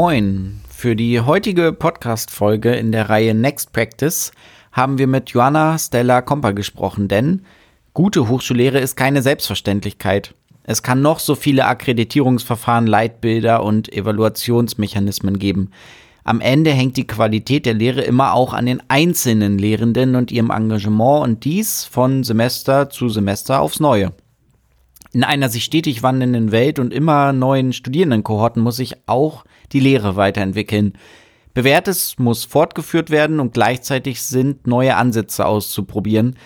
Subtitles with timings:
[0.00, 0.60] Moin.
[0.70, 4.30] Für die heutige Podcast-Folge in der Reihe Next Practice
[4.70, 7.42] haben wir mit Joanna Stella Komper gesprochen, denn
[7.94, 10.36] gute Hochschullehre ist keine Selbstverständlichkeit.
[10.62, 15.72] Es kann noch so viele Akkreditierungsverfahren, Leitbilder und Evaluationsmechanismen geben.
[16.22, 20.50] Am Ende hängt die Qualität der Lehre immer auch an den einzelnen Lehrenden und ihrem
[20.50, 24.12] Engagement und dies von Semester zu Semester aufs Neue.
[25.10, 30.16] In einer sich stetig wandelnden Welt und immer neuen Studierendenkohorten muss sich auch die Lehre
[30.16, 30.94] weiterentwickeln.
[31.54, 36.36] Bewährtes muss fortgeführt werden und gleichzeitig sind neue Ansätze auszuprobieren.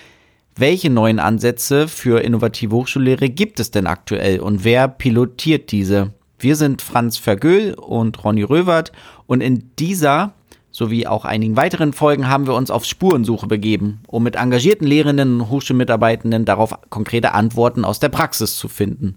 [0.56, 6.12] Welche neuen Ansätze für innovative Hochschullehre gibt es denn aktuell und wer pilotiert diese?
[6.38, 8.92] Wir sind Franz Vergöhl und Ronny Röwert
[9.26, 10.34] und in dieser
[10.72, 15.40] sowie auch einigen weiteren Folgen haben wir uns auf Spurensuche begeben, um mit engagierten Lehrenden
[15.40, 19.16] und Hochschulmitarbeitenden darauf konkrete Antworten aus der Praxis zu finden.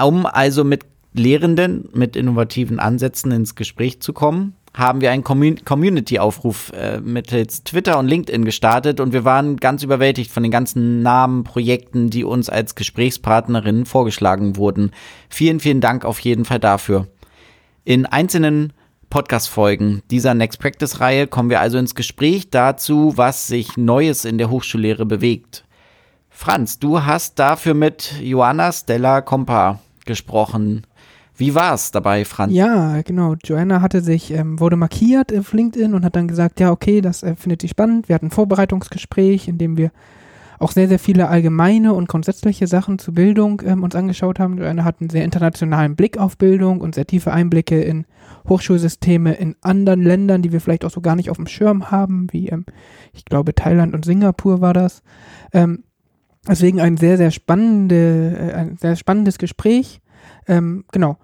[0.00, 6.72] Um also mit Lehrenden mit innovativen Ansätzen ins Gespräch zu kommen, haben wir einen Community-Aufruf
[6.72, 11.44] äh, mittels Twitter und LinkedIn gestartet und wir waren ganz überwältigt von den ganzen Namen,
[11.44, 14.90] Projekten, die uns als Gesprächspartnerinnen vorgeschlagen wurden.
[15.28, 17.06] Vielen, vielen Dank auf jeden Fall dafür.
[17.84, 18.72] In einzelnen
[19.10, 24.50] Podcast-Folgen dieser Next Practice-Reihe kommen wir also ins Gespräch dazu, was sich Neues in der
[24.50, 25.64] Hochschullehre bewegt.
[26.30, 30.84] Franz, du hast dafür mit Joanna Stella Kompa gesprochen.
[31.36, 32.52] Wie war es dabei, Franz?
[32.52, 33.34] Ja, genau.
[33.42, 37.22] Joanna hatte sich, ähm, wurde markiert auf LinkedIn und hat dann gesagt, ja, okay, das
[37.22, 38.08] äh, findet sie spannend.
[38.08, 39.90] Wir hatten ein Vorbereitungsgespräch, in dem wir
[40.60, 44.58] auch sehr, sehr viele allgemeine und grundsätzliche Sachen zu Bildung ähm, uns angeschaut haben.
[44.58, 48.06] Joanna hat einen sehr internationalen Blick auf Bildung und sehr tiefe Einblicke in
[48.48, 52.28] Hochschulsysteme in anderen Ländern, die wir vielleicht auch so gar nicht auf dem Schirm haben,
[52.30, 52.64] wie ähm,
[53.12, 55.02] ich glaube Thailand und Singapur war das.
[55.52, 55.84] Ähm,
[56.48, 60.00] deswegen ein sehr, sehr spannende, äh, ein sehr spannendes Gespräch.
[60.46, 61.16] Ähm, genau.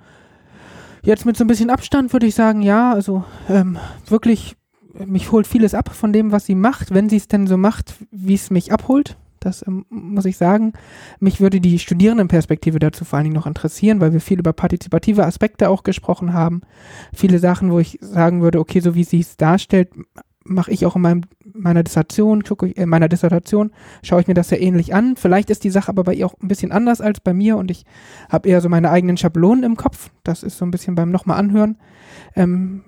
[1.02, 4.56] Jetzt mit so ein bisschen Abstand würde ich sagen, ja, also ähm, wirklich,
[4.92, 7.94] mich holt vieles ab von dem, was sie macht, wenn sie es denn so macht,
[8.10, 9.16] wie es mich abholt.
[9.40, 10.74] Das ähm, muss ich sagen.
[11.18, 15.24] Mich würde die Studierendenperspektive dazu vor allen Dingen noch interessieren, weil wir viel über partizipative
[15.24, 16.60] Aspekte auch gesprochen haben.
[17.14, 19.92] Viele Sachen, wo ich sagen würde, okay, so wie sie es darstellt,
[20.50, 21.22] mache ich auch in meinem,
[21.52, 23.70] meiner Dissertation, gucke ich, in meiner Dissertation,
[24.02, 25.16] schaue ich mir das ja ähnlich an.
[25.16, 27.70] Vielleicht ist die Sache aber bei ihr auch ein bisschen anders als bei mir und
[27.70, 27.84] ich
[28.28, 30.10] habe eher so meine eigenen Schablonen im Kopf.
[30.24, 31.78] Das ist so ein bisschen beim nochmal anhören,
[32.34, 32.82] ähm,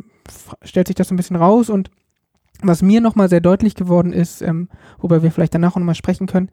[0.62, 1.90] stellt sich das so ein bisschen raus und
[2.62, 4.68] was mir nochmal sehr deutlich geworden ist, ähm,
[4.98, 6.50] worüber wir vielleicht danach auch nochmal sprechen können,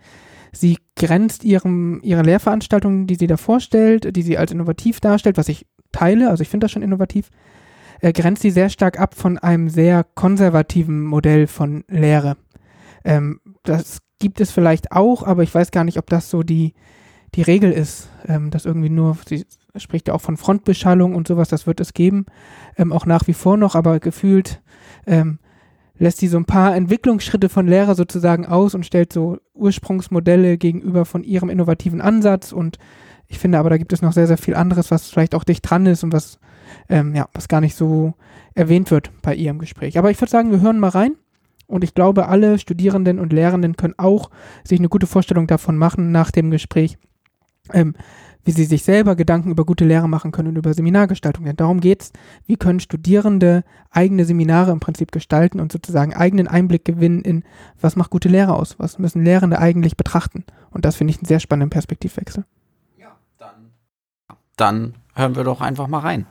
[0.51, 5.49] sie grenzt ihrem, ihre Lehrveranstaltungen, die sie da vorstellt, die sie als innovativ darstellt, was
[5.49, 7.29] ich teile, also ich finde das schon innovativ,
[8.01, 12.37] äh, grenzt sie sehr stark ab von einem sehr konservativen Modell von Lehre.
[13.03, 16.73] Ähm, das gibt es vielleicht auch, aber ich weiß gar nicht, ob das so die,
[17.35, 19.45] die Regel ist, ähm, dass irgendwie nur, sie
[19.75, 22.25] spricht ja auch von Frontbeschallung und sowas, das wird es geben,
[22.77, 24.61] ähm, auch nach wie vor noch, aber gefühlt
[25.07, 25.39] ähm,
[25.97, 31.05] lässt sie so ein paar Entwicklungsschritte von Lehrer sozusagen aus und stellt so Ursprungsmodelle gegenüber
[31.05, 32.77] von ihrem innovativen Ansatz und
[33.27, 35.69] ich finde aber, da gibt es noch sehr, sehr viel anderes, was vielleicht auch dicht
[35.69, 36.39] dran ist und was,
[36.89, 38.13] ähm, ja, was gar nicht so
[38.55, 39.97] erwähnt wird bei ihrem Gespräch.
[39.97, 41.15] Aber ich würde sagen, wir hören mal rein.
[41.69, 44.31] Und ich glaube, alle Studierenden und Lehrenden können auch
[44.63, 46.97] sich eine gute Vorstellung davon machen nach dem Gespräch,
[47.73, 47.95] ähm,
[48.43, 51.45] wie sie sich selber Gedanken über gute Lehre machen können und über Seminargestaltung.
[51.45, 52.11] Denn darum geht's.
[52.47, 57.43] Wie können Studierende eigene Seminare im Prinzip gestalten und sozusagen eigenen Einblick gewinnen in,
[57.79, 58.79] was macht gute Lehre aus?
[58.79, 60.45] Was müssen Lehrende eigentlich betrachten?
[60.71, 62.45] Und das finde ich einen sehr spannenden Perspektivwechsel.
[62.97, 63.69] Ja, dann,
[64.55, 66.25] dann hören wir doch einfach mal rein.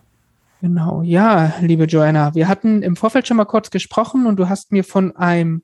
[0.61, 4.73] Genau, ja, liebe Joanna, wir hatten im Vorfeld schon mal kurz gesprochen und du hast
[4.73, 5.63] mir von einem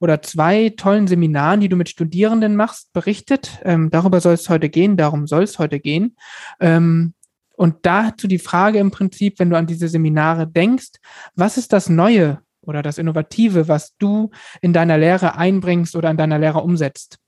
[0.00, 3.60] oder zwei tollen Seminaren, die du mit Studierenden machst, berichtet.
[3.62, 6.16] Ähm, darüber soll es heute gehen, darum soll es heute gehen.
[6.58, 7.14] Ähm,
[7.52, 10.94] und dazu die Frage im Prinzip, wenn du an diese Seminare denkst,
[11.36, 16.16] was ist das Neue oder das Innovative, was du in deiner Lehre einbringst oder in
[16.16, 17.18] deiner Lehre umsetzt?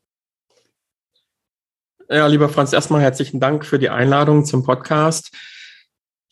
[2.10, 5.30] Ja, lieber Franz, erstmal herzlichen Dank für die Einladung zum Podcast.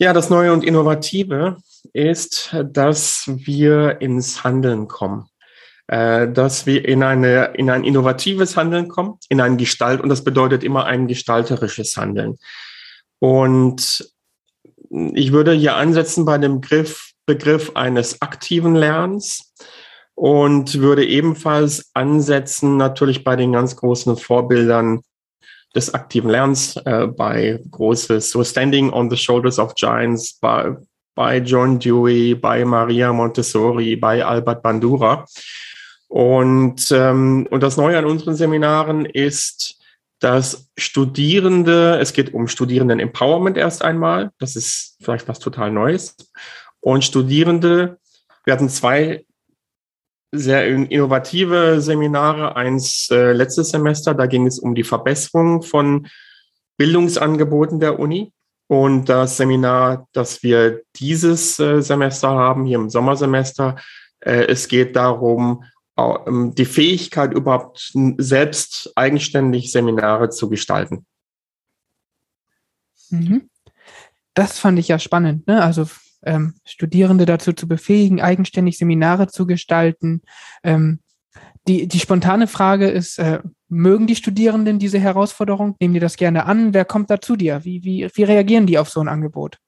[0.03, 1.59] Ja, das Neue und Innovative
[1.93, 5.29] ist, dass wir ins Handeln kommen.
[5.87, 10.25] Äh, dass wir in, eine, in ein innovatives Handeln kommen, in ein Gestalt, und das
[10.25, 12.37] bedeutet immer ein gestalterisches Handeln.
[13.21, 14.13] Und
[14.91, 19.55] ich würde hier ansetzen bei dem Begriff, Begriff eines aktiven Lernens
[20.17, 25.03] und würde ebenfalls ansetzen natürlich bei den ganz großen Vorbildern
[25.75, 30.77] des aktiven Lernens, äh, bei großes, so Standing on the Shoulders of Giants, bei,
[31.15, 35.25] bei John Dewey, bei Maria Montessori, bei Albert Bandura.
[36.09, 39.79] Und, ähm, und das Neue an unseren Seminaren ist,
[40.21, 46.17] dass Studierende, es geht um Studierenden-Empowerment erst einmal, das ist vielleicht was total Neues.
[46.81, 47.99] Und Studierende,
[48.45, 49.25] wir hatten zwei
[50.33, 56.09] sehr innovative Seminare, eins äh, letztes Semester, da ging es um die Verbesserung von
[56.79, 58.33] Bildungsangeboten der Uni.
[58.67, 63.77] Und das Seminar, das wir dieses äh, Semester haben, hier im Sommersemester,
[64.21, 65.65] äh, es geht darum,
[65.99, 71.05] ähm, die Fähigkeit, überhaupt selbst eigenständig Seminare zu gestalten.
[73.11, 73.51] Mhm.
[74.33, 75.47] Das fand ich ja spannend.
[75.47, 75.63] Ne?
[75.63, 75.87] Also
[76.25, 80.23] ähm, Studierende dazu zu befähigen, eigenständig Seminare zu gestalten.
[80.63, 81.01] Ähm,
[81.69, 85.77] die, die spontane Frage ist, äh, mögen die Studierenden diese Herausforderung?
[85.81, 86.75] Nehmen die das gerne an?
[86.75, 87.65] Wer kommt da zu dir?
[87.65, 89.59] Wie, wie, wie reagieren die auf so ein Angebot?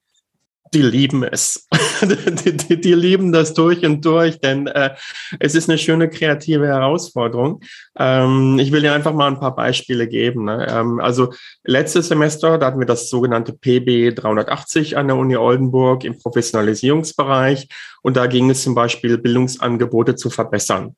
[0.74, 1.68] Die lieben es.
[2.02, 4.94] die, die, die, lieben das durch und durch, denn äh,
[5.38, 7.60] es ist eine schöne kreative Herausforderung.
[7.96, 10.44] Ähm, ich will dir einfach mal ein paar Beispiele geben.
[10.44, 10.66] Ne?
[10.68, 11.32] Ähm, also
[11.62, 17.68] letztes Semester, da hatten wir das sogenannte PB 380 an der Uni Oldenburg im Professionalisierungsbereich
[18.02, 20.96] und da ging es zum Beispiel, Bildungsangebote zu verbessern.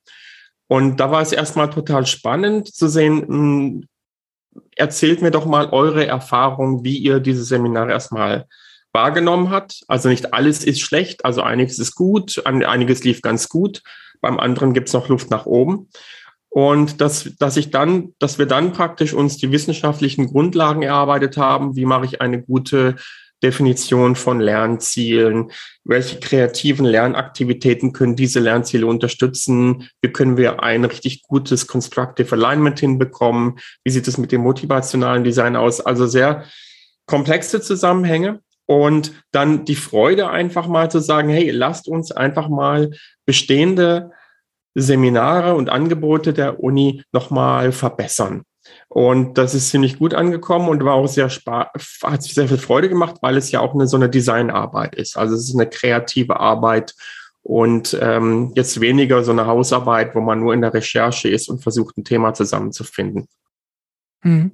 [0.69, 3.88] Und da war es erstmal total spannend zu sehen, mh, hm,
[4.75, 8.46] erzählt mir doch mal eure Erfahrung, wie ihr diese Seminare erstmal
[8.96, 9.81] wahrgenommen hat.
[9.88, 13.82] Also nicht alles ist schlecht, also einiges ist gut, einiges lief ganz gut,
[14.22, 15.88] beim anderen gibt es noch Luft nach oben.
[16.48, 21.76] Und dass, dass ich dann, dass wir dann praktisch uns die wissenschaftlichen Grundlagen erarbeitet haben,
[21.76, 22.96] wie mache ich eine gute
[23.43, 25.50] Definition von Lernzielen,
[25.84, 32.81] welche kreativen Lernaktivitäten können diese Lernziele unterstützen, wie können wir ein richtig gutes Constructive Alignment
[32.81, 36.44] hinbekommen, wie sieht es mit dem motivationalen Design aus, also sehr
[37.04, 42.90] komplexe Zusammenhänge und dann die Freude einfach mal zu sagen, hey, lasst uns einfach mal
[43.24, 44.10] bestehende
[44.74, 48.42] Seminare und Angebote der Uni nochmal verbessern.
[48.88, 52.88] Und das ist ziemlich gut angekommen und war auch sehr hat sich sehr viel Freude
[52.88, 55.16] gemacht, weil es ja auch eine so eine Designarbeit ist.
[55.16, 56.94] Also es ist eine kreative Arbeit
[57.42, 61.62] und ähm, jetzt weniger so eine Hausarbeit, wo man nur in der Recherche ist und
[61.62, 63.28] versucht, ein Thema zusammenzufinden.
[64.22, 64.52] Hm.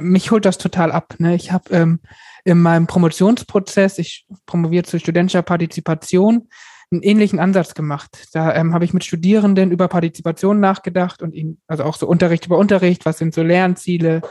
[0.00, 1.14] Mich holt das total ab.
[1.18, 1.34] Ne?
[1.34, 2.00] Ich habe ähm,
[2.44, 6.48] in meinem Promotionsprozess, ich promoviere zu studentischer Partizipation,
[6.90, 8.28] einen ähnlichen Ansatz gemacht.
[8.32, 12.46] Da ähm, habe ich mit Studierenden über Partizipation nachgedacht und ihnen, also auch so Unterricht
[12.46, 14.22] über Unterricht, was sind so Lernziele,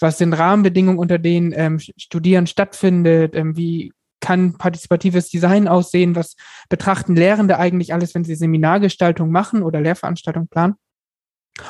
[0.00, 6.36] was sind Rahmenbedingungen, unter denen ähm, Studieren stattfindet, ähm, wie kann partizipatives Design aussehen, was
[6.70, 10.74] betrachten Lehrende eigentlich alles, wenn sie Seminargestaltung machen oder Lehrveranstaltungen planen.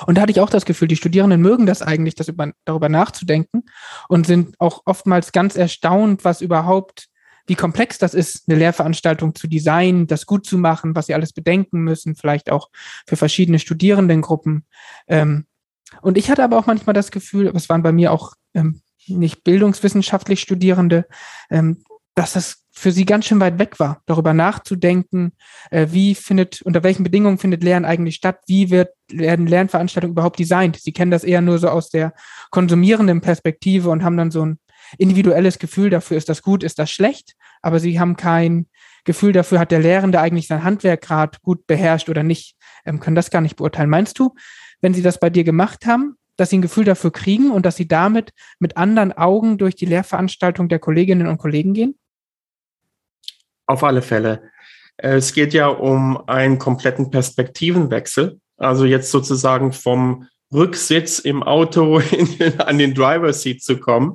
[0.06, 2.88] Und da hatte ich auch das Gefühl, die Studierenden mögen das eigentlich, das über, darüber
[2.88, 3.64] nachzudenken
[4.08, 7.08] und sind auch oftmals ganz erstaunt, was überhaupt,
[7.46, 11.32] wie komplex das ist, eine Lehrveranstaltung zu designen, das gut zu machen, was sie alles
[11.32, 12.70] bedenken müssen, vielleicht auch
[13.06, 14.64] für verschiedene Studierendengruppen.
[15.06, 15.46] Ähm,
[16.00, 19.44] und ich hatte aber auch manchmal das Gefühl, es waren bei mir auch ähm, nicht
[19.44, 21.06] bildungswissenschaftlich Studierende,
[21.50, 21.84] ähm,
[22.14, 25.32] dass das für sie ganz schön weit weg war, darüber nachzudenken,
[25.70, 30.38] äh, wie findet, unter welchen Bedingungen findet Lernen eigentlich statt, wie wird, werden Lernveranstaltungen überhaupt
[30.38, 30.76] designt.
[30.76, 32.14] Sie kennen das eher nur so aus der
[32.50, 34.58] konsumierenden Perspektive und haben dann so ein
[34.99, 38.66] individuelles Gefühl dafür, ist das gut, ist das schlecht, aber sie haben kein
[39.05, 43.16] Gefühl dafür, hat der Lehrende eigentlich sein Handwerk gerade gut beherrscht oder nicht, ähm, können
[43.16, 43.90] das gar nicht beurteilen.
[43.90, 44.34] Meinst du,
[44.81, 47.76] wenn sie das bei dir gemacht haben, dass sie ein Gefühl dafür kriegen und dass
[47.76, 51.94] sie damit mit anderen Augen durch die Lehrveranstaltung der Kolleginnen und Kollegen gehen?
[53.66, 54.42] Auf alle Fälle.
[54.97, 58.38] Es geht ja um einen kompletten Perspektivenwechsel.
[58.56, 64.14] Also jetzt sozusagen vom Rücksitz im Auto in, an den Driver Seat zu kommen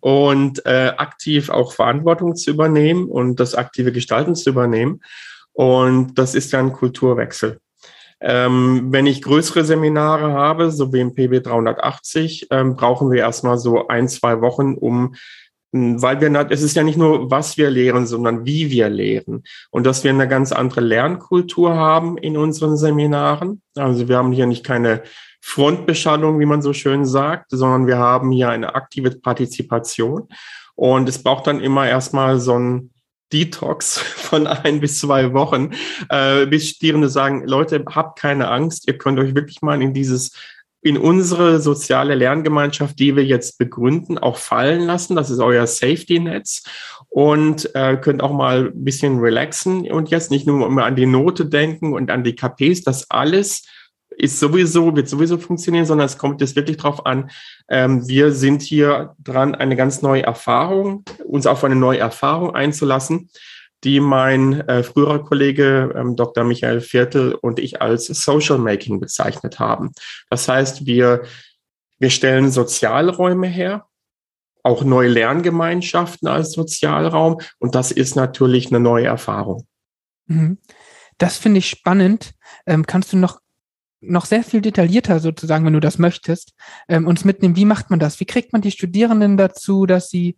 [0.00, 5.00] und äh, aktiv auch Verantwortung zu übernehmen und das aktive Gestalten zu übernehmen.
[5.52, 7.58] Und das ist ja ein Kulturwechsel.
[8.20, 13.58] Ähm, wenn ich größere Seminare habe, so wie im PB 380, ähm, brauchen wir erstmal
[13.58, 15.16] so ein, zwei Wochen, um
[15.72, 19.42] weil wir, es ist ja nicht nur, was wir lehren, sondern wie wir lehren.
[19.70, 23.62] Und dass wir eine ganz andere Lernkultur haben in unseren Seminaren.
[23.74, 25.02] Also wir haben hier nicht keine
[25.40, 30.28] Frontbeschallung, wie man so schön sagt, sondern wir haben hier eine aktive Partizipation.
[30.74, 32.90] Und es braucht dann immer erstmal so ein
[33.32, 35.70] Detox von ein bis zwei Wochen,
[36.10, 40.32] äh, bis Studierende sagen, Leute, habt keine Angst, ihr könnt euch wirklich mal in dieses
[40.82, 45.14] in unsere soziale Lerngemeinschaft, die wir jetzt begründen, auch fallen lassen.
[45.14, 46.64] Das ist euer Safety-Netz
[47.08, 51.06] und äh, könnt auch mal ein bisschen relaxen und jetzt nicht nur immer an die
[51.06, 52.82] Note denken und an die KPs.
[52.82, 53.62] Das alles
[54.10, 57.30] ist sowieso, wird sowieso funktionieren, sondern es kommt jetzt wirklich drauf an.
[57.68, 63.30] Ähm, wir sind hier dran, eine ganz neue Erfahrung, uns auf eine neue Erfahrung einzulassen
[63.84, 66.44] die mein äh, früherer Kollege ähm, Dr.
[66.44, 69.92] Michael Viertel und ich als Social Making bezeichnet haben.
[70.30, 71.22] Das heißt, wir
[71.98, 73.86] Wir stellen Sozialräume her,
[74.64, 77.38] auch neue Lerngemeinschaften als Sozialraum.
[77.60, 79.68] Und das ist natürlich eine neue Erfahrung.
[80.26, 80.58] Mhm.
[81.18, 82.32] Das finde ich spannend.
[82.66, 83.38] Ähm, kannst du noch,
[84.00, 86.54] noch sehr viel detaillierter sozusagen, wenn du das möchtest,
[86.88, 87.54] ähm, uns mitnehmen?
[87.54, 88.18] Wie macht man das?
[88.18, 90.36] Wie kriegt man die Studierenden dazu, dass sie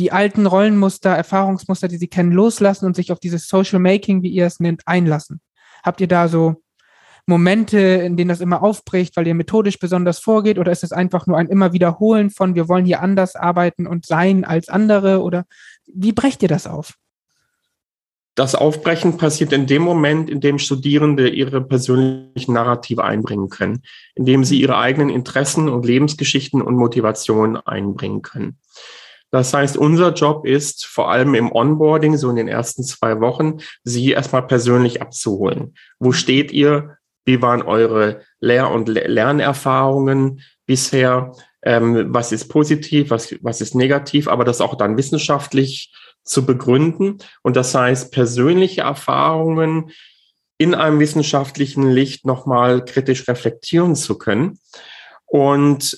[0.00, 4.30] die alten Rollenmuster, Erfahrungsmuster, die sie kennen, loslassen und sich auf dieses Social Making, wie
[4.30, 5.40] ihr es nennt, einlassen?
[5.82, 6.62] Habt ihr da so
[7.26, 10.58] Momente, in denen das immer aufbricht, weil ihr methodisch besonders vorgeht?
[10.58, 14.06] Oder ist es einfach nur ein immer Wiederholen von, wir wollen hier anders arbeiten und
[14.06, 15.20] sein als andere?
[15.22, 15.44] Oder
[15.86, 16.94] wie brecht ihr das auf?
[18.34, 23.82] Das Aufbrechen passiert in dem Moment, in dem Studierende ihre persönlichen Narrative einbringen können,
[24.14, 28.58] in dem sie ihre eigenen Interessen und Lebensgeschichten und Motivationen einbringen können.
[29.30, 33.58] Das heißt, unser Job ist vor allem im Onboarding, so in den ersten zwei Wochen,
[33.84, 35.74] Sie erstmal persönlich abzuholen.
[35.98, 36.96] Wo steht ihr?
[37.24, 41.32] Wie waren eure Lehr- und Lernerfahrungen bisher?
[41.62, 43.10] Ähm, was ist positiv?
[43.10, 44.26] Was, was ist negativ?
[44.26, 45.92] Aber das auch dann wissenschaftlich
[46.24, 47.18] zu begründen.
[47.42, 49.90] Und das heißt, persönliche Erfahrungen
[50.58, 54.58] in einem wissenschaftlichen Licht nochmal kritisch reflektieren zu können.
[55.26, 55.96] Und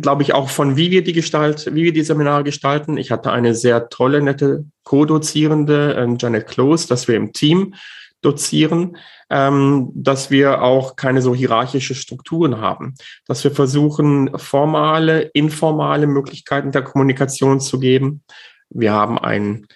[0.00, 2.98] glaube ich, auch von wie wir die Gestalt, wie wir die Seminare gestalten.
[2.98, 7.74] Ich hatte eine sehr tolle, nette Co-Dozierende, äh, Janet Close, dass wir im Team
[8.22, 8.96] dozieren,
[9.30, 12.94] ähm, dass wir auch keine so hierarchische Strukturen haben,
[13.26, 18.22] dass wir versuchen, formale, informale Möglichkeiten der Kommunikation zu geben.
[18.68, 19.66] Wir haben ein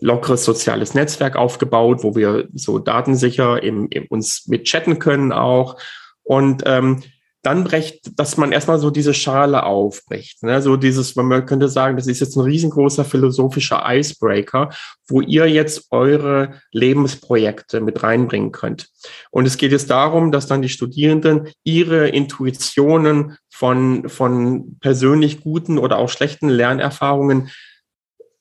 [0.00, 5.76] lockeres soziales Netzwerk aufgebaut, wo wir so datensicher im, im uns mit chatten können auch.
[6.22, 7.02] Und ähm,
[7.46, 10.42] dann brecht, dass man erstmal so diese Schale aufbricht.
[10.42, 10.60] Ne?
[10.60, 14.70] So dieses, man könnte sagen, das ist jetzt ein riesengroßer philosophischer Icebreaker,
[15.06, 18.88] wo ihr jetzt eure Lebensprojekte mit reinbringen könnt.
[19.30, 25.78] Und es geht jetzt darum, dass dann die Studierenden ihre Intuitionen von, von persönlich guten
[25.78, 27.50] oder auch schlechten Lernerfahrungen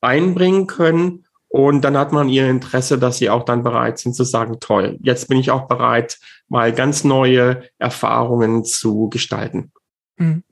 [0.02, 1.25] einbringen können
[1.56, 4.98] und dann hat man ihr Interesse, dass sie auch dann bereit sind zu sagen, toll,
[5.02, 6.20] jetzt bin ich auch bereit,
[6.50, 9.72] mal ganz neue Erfahrungen zu gestalten.
[10.18, 10.44] Mhm.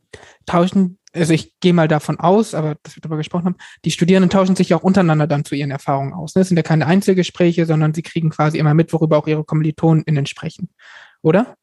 [0.45, 4.29] Tauschen, also ich gehe mal davon aus, aber dass wir darüber gesprochen haben, die Studierenden
[4.29, 6.35] tauschen sich auch untereinander dann zu ihren Erfahrungen aus.
[6.35, 6.43] Ne?
[6.43, 10.25] Es sind ja keine Einzelgespräche, sondern sie kriegen quasi immer mit, worüber auch ihre KommilitonInnen
[10.25, 10.69] sprechen.
[11.21, 11.57] Oder?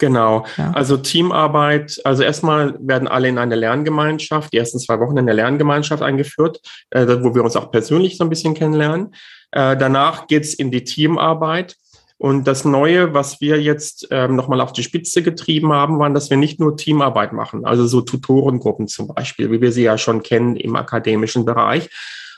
[0.00, 0.46] Genau.
[0.56, 0.72] Ja.
[0.72, 5.34] Also Teamarbeit, also erstmal werden alle in eine Lerngemeinschaft, die ersten zwei Wochen in der
[5.34, 9.14] Lerngemeinschaft eingeführt, äh, wo wir uns auch persönlich so ein bisschen kennenlernen.
[9.52, 11.76] Äh, danach geht's in die Teamarbeit.
[12.16, 16.30] Und das Neue, was wir jetzt ähm, nochmal auf die Spitze getrieben haben, waren, dass
[16.30, 20.22] wir nicht nur Teamarbeit machen, also so Tutorengruppen zum Beispiel, wie wir sie ja schon
[20.22, 21.88] kennen im akademischen Bereich,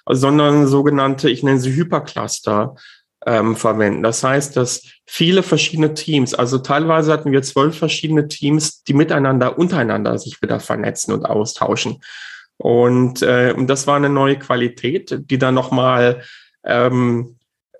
[0.08, 2.76] sondern sogenannte, ich nenne sie Hypercluster,
[3.26, 4.02] ähm, verwenden.
[4.02, 9.58] Das heißt, dass viele verschiedene Teams, also teilweise hatten wir zwölf verschiedene Teams, die miteinander,
[9.58, 12.02] untereinander sich wieder vernetzen und austauschen.
[12.56, 16.22] Und, äh, das war eine neue Qualität, die dann nochmal
[16.64, 17.36] ähm,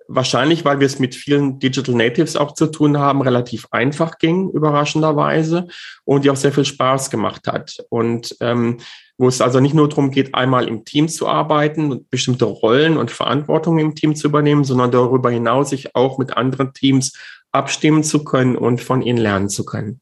[0.07, 4.49] wahrscheinlich, weil wir es mit vielen Digital Natives auch zu tun haben, relativ einfach ging,
[4.49, 5.67] überraschenderweise,
[6.05, 7.77] und die auch sehr viel Spaß gemacht hat.
[7.89, 8.79] Und ähm,
[9.17, 12.97] wo es also nicht nur darum geht, einmal im Team zu arbeiten und bestimmte Rollen
[12.97, 17.13] und Verantwortung im Team zu übernehmen, sondern darüber hinaus sich auch mit anderen Teams
[17.51, 20.01] abstimmen zu können und von ihnen lernen zu können.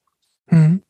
[0.50, 0.82] Mhm.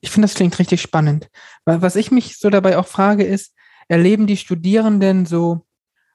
[0.00, 1.28] Ich finde, das klingt richtig spannend.
[1.64, 3.52] Was ich mich so dabei auch frage, ist,
[3.88, 5.66] erleben die Studierenden so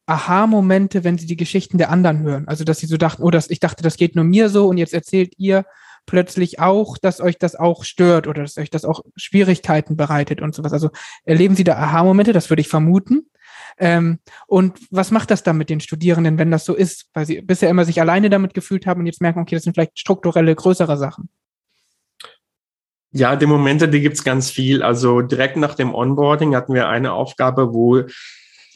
[0.08, 2.48] Aha-Momente, wenn sie die Geschichten der anderen hören?
[2.48, 4.78] Also, dass sie so dachten, oh, das, ich dachte, das geht nur mir so und
[4.78, 5.66] jetzt erzählt ihr
[6.06, 10.56] plötzlich auch, dass euch das auch stört oder dass euch das auch Schwierigkeiten bereitet und
[10.56, 10.74] sowas.
[10.74, 10.90] Also
[11.24, 13.28] erleben Sie da Aha-Momente, das würde ich vermuten.
[13.78, 17.08] Ähm, und was macht das dann mit den Studierenden, wenn das so ist?
[17.14, 19.74] Weil sie bisher immer sich alleine damit gefühlt haben und jetzt merken, okay, das sind
[19.74, 21.30] vielleicht strukturelle, größere Sachen.
[23.12, 24.84] Ja, die Momente, die gibt's ganz viel.
[24.84, 28.04] Also direkt nach dem Onboarding hatten wir eine Aufgabe, wo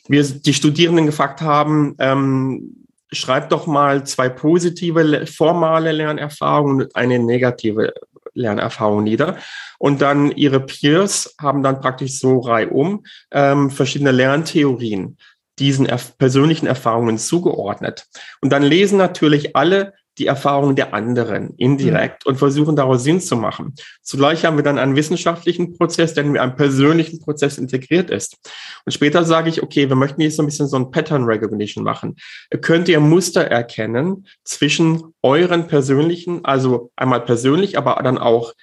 [0.07, 7.19] wir die Studierenden gefragt haben, ähm, schreibt doch mal zwei positive formale Lernerfahrungen und eine
[7.19, 7.93] negative
[8.33, 9.37] Lernerfahrung nieder.
[9.77, 15.17] Und dann ihre Peers haben dann praktisch so reihum ähm, verschiedene Lerntheorien
[15.59, 18.07] diesen erf persönlichen Erfahrungen zugeordnet.
[18.41, 22.31] Und dann lesen natürlich alle die Erfahrungen der anderen indirekt mhm.
[22.31, 23.73] und versuchen daraus Sinn zu machen.
[24.01, 28.37] Zugleich haben wir dann einen wissenschaftlichen Prozess, der in einem persönlichen Prozess integriert ist.
[28.85, 31.83] Und später sage ich, okay, wir möchten jetzt so ein bisschen so ein Pattern Recognition
[31.83, 32.17] machen.
[32.61, 38.53] Könnt ihr Muster erkennen zwischen euren persönlichen, also einmal persönlich, aber dann auch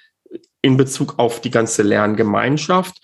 [0.61, 2.99] in Bezug auf die ganze Lerngemeinschaft,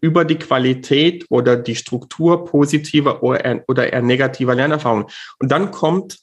[0.00, 5.06] über die Qualität oder die Struktur positiver oder eher, oder eher negativer Lernerfahrungen.
[5.38, 6.18] Und dann kommt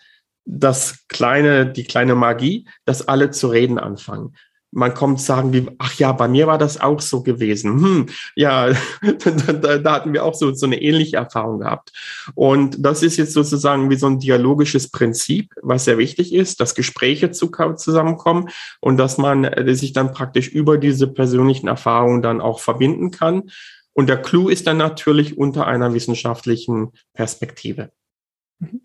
[0.50, 4.36] das kleine, die kleine Magie, dass alle zu reden anfangen.
[4.72, 7.82] man kommt sagen wie, ach ja, bei mir war das auch so gewesen.
[7.82, 11.92] Hm, ja, da, da, hatten wir auch so, so eine ähnliche Erfahrung gehabt.
[12.36, 16.76] Und das ist jetzt sozusagen wie so ein dialogisches Prinzip, was sehr wichtig ist, dass
[16.76, 22.40] Gespräche zu, zusammenkommen und dass man äh, sich dann praktisch über diese persönlichen Erfahrungen dann
[22.40, 23.50] auch verbinden kann.
[23.94, 27.92] Und der Clou ist dann natürlich unter einer wissenschaftlichen Perspektive.
[28.60, 28.82] Mhm.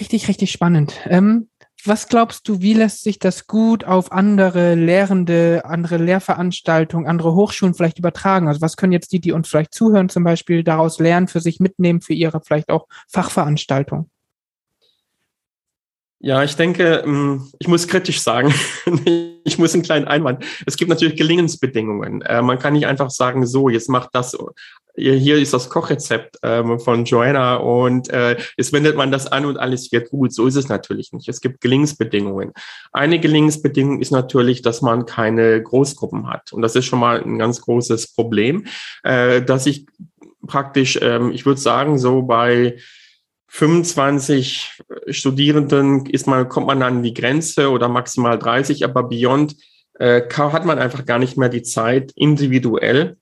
[0.00, 0.94] Richtig, richtig spannend.
[1.06, 1.48] Ähm,
[1.84, 7.74] was glaubst du, wie lässt sich das gut auf andere Lehrende, andere Lehrveranstaltungen, andere Hochschulen
[7.74, 8.48] vielleicht übertragen?
[8.48, 11.60] Also was können jetzt die, die uns vielleicht zuhören, zum Beispiel daraus lernen, für sich
[11.60, 14.10] mitnehmen, für ihre vielleicht auch Fachveranstaltung?
[16.26, 18.52] Ja, ich denke, ähm, ich muss kritisch sagen,
[19.44, 20.44] ich muss einen kleinen Einwand.
[20.66, 22.22] Es gibt natürlich Gelingensbedingungen.
[22.22, 24.36] Äh, man kann nicht einfach sagen, so, jetzt macht das
[24.96, 29.56] hier ist das Kochrezept ähm, von Joanna und äh, jetzt wendet man das an und
[29.56, 30.32] alles wird gut.
[30.32, 31.28] So ist es natürlich nicht.
[31.28, 32.52] Es gibt Gelingensbedingungen.
[32.92, 36.52] Eine Gelingensbedingung ist natürlich, dass man keine Großgruppen hat.
[36.52, 38.64] Und das ist schon mal ein ganz großes Problem,
[39.04, 39.86] äh, dass ich
[40.44, 42.78] praktisch, ähm, ich würde sagen, so bei
[43.56, 49.56] 25 Studierenden ist man, kommt man an die Grenze oder maximal 30, aber beyond
[49.94, 53.16] äh, hat man einfach gar nicht mehr die Zeit, individuell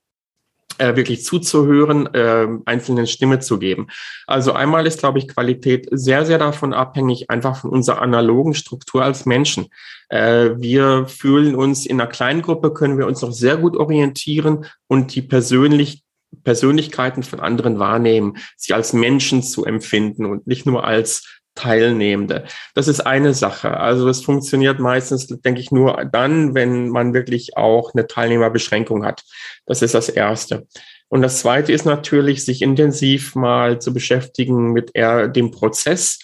[0.77, 3.87] äh, wirklich zuzuhören, äh, einzelnen Stimme zu geben.
[4.27, 9.05] Also einmal ist, glaube ich, Qualität sehr, sehr davon abhängig, einfach von unserer analogen Struktur
[9.05, 9.67] als Menschen.
[10.09, 14.65] Äh, wir fühlen uns in einer kleinen Gruppe, können wir uns noch sehr gut orientieren
[14.87, 16.04] und die persönlich
[16.45, 22.45] Persönlichkeiten von anderen wahrnehmen, sie als Menschen zu empfinden und nicht nur als Teilnehmende.
[22.73, 23.77] Das ist eine Sache.
[23.77, 29.23] Also es funktioniert meistens, denke ich, nur dann, wenn man wirklich auch eine Teilnehmerbeschränkung hat.
[29.65, 30.67] Das ist das Erste.
[31.07, 36.19] Und das Zweite ist natürlich, sich intensiv mal zu beschäftigen mit eher dem Prozess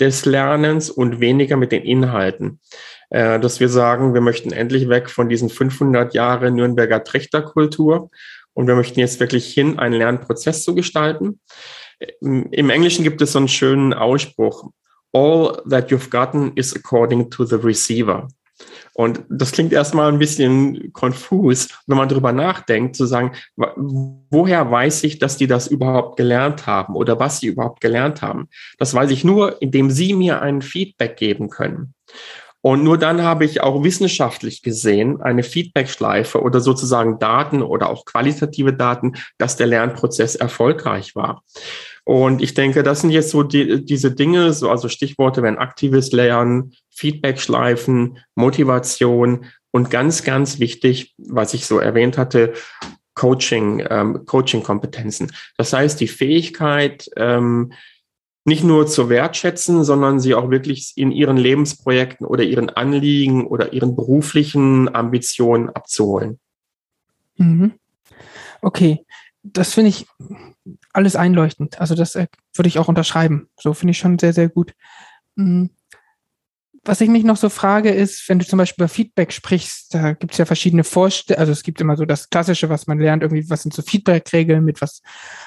[0.00, 2.60] des Lernens und weniger mit den Inhalten.
[3.10, 8.10] Äh, dass wir sagen, wir möchten endlich weg von diesen 500 Jahre Nürnberger Trichterkultur
[8.60, 11.40] und wir möchten jetzt wirklich hin, einen Lernprozess zu gestalten.
[12.20, 14.70] Im Englischen gibt es so einen schönen Ausspruch.
[15.14, 18.28] All that you've gotten is according to the receiver.
[18.92, 25.04] Und das klingt erstmal ein bisschen konfus, wenn man darüber nachdenkt, zu sagen, woher weiß
[25.04, 28.48] ich, dass die das überhaupt gelernt haben oder was sie überhaupt gelernt haben?
[28.78, 31.94] Das weiß ich nur, indem sie mir ein Feedback geben können.
[32.62, 38.04] Und nur dann habe ich auch wissenschaftlich gesehen eine Feedbackschleife oder sozusagen Daten oder auch
[38.04, 41.42] qualitative Daten, dass der Lernprozess erfolgreich war.
[42.04, 46.12] Und ich denke, das sind jetzt so die, diese Dinge, so also Stichworte wenn aktives
[46.12, 52.52] Lernen, Feedbackschleifen, Motivation und ganz, ganz wichtig, was ich so erwähnt hatte,
[53.14, 55.32] Coaching, ähm, Coaching-Kompetenzen.
[55.56, 57.72] Das heißt, die Fähigkeit, ähm,
[58.44, 63.72] nicht nur zu wertschätzen, sondern sie auch wirklich in ihren Lebensprojekten oder ihren Anliegen oder
[63.72, 66.38] ihren beruflichen Ambitionen abzuholen.
[67.36, 67.72] Mhm.
[68.62, 69.04] Okay,
[69.42, 70.06] das finde ich
[70.92, 71.80] alles einleuchtend.
[71.80, 73.48] Also das äh, würde ich auch unterschreiben.
[73.58, 74.74] So finde ich schon sehr, sehr gut.
[75.36, 75.70] Mhm
[76.90, 80.12] was ich mich noch so frage, ist, wenn du zum Beispiel über Feedback sprichst, da
[80.12, 83.22] gibt es ja verschiedene Vorstellungen, also es gibt immer so das Klassische, was man lernt,
[83.22, 85.00] irgendwie, was sind so Feedback-Regeln mit was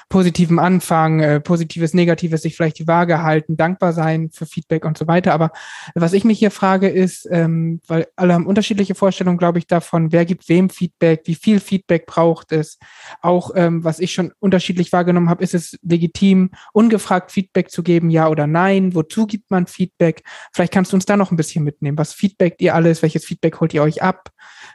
[0.08, 4.96] positivem Anfang, äh, positives, negatives, sich vielleicht die Waage halten, dankbar sein für Feedback und
[4.96, 5.34] so weiter.
[5.34, 5.50] Aber
[5.94, 10.12] was ich mich hier frage, ist, ähm, weil alle haben unterschiedliche Vorstellungen, glaube ich, davon,
[10.12, 12.78] wer gibt wem Feedback, wie viel Feedback braucht es.
[13.20, 18.08] Auch ähm, was ich schon unterschiedlich wahrgenommen habe, ist es legitim, ungefragt Feedback zu geben,
[18.08, 18.94] ja oder nein?
[18.94, 20.22] Wozu gibt man Feedback?
[20.50, 21.98] Vielleicht kannst du uns da noch ein bisschen mitnehmen.
[21.98, 23.02] Was feedbackt ihr alles?
[23.02, 24.30] Welches Feedback holt ihr euch ab?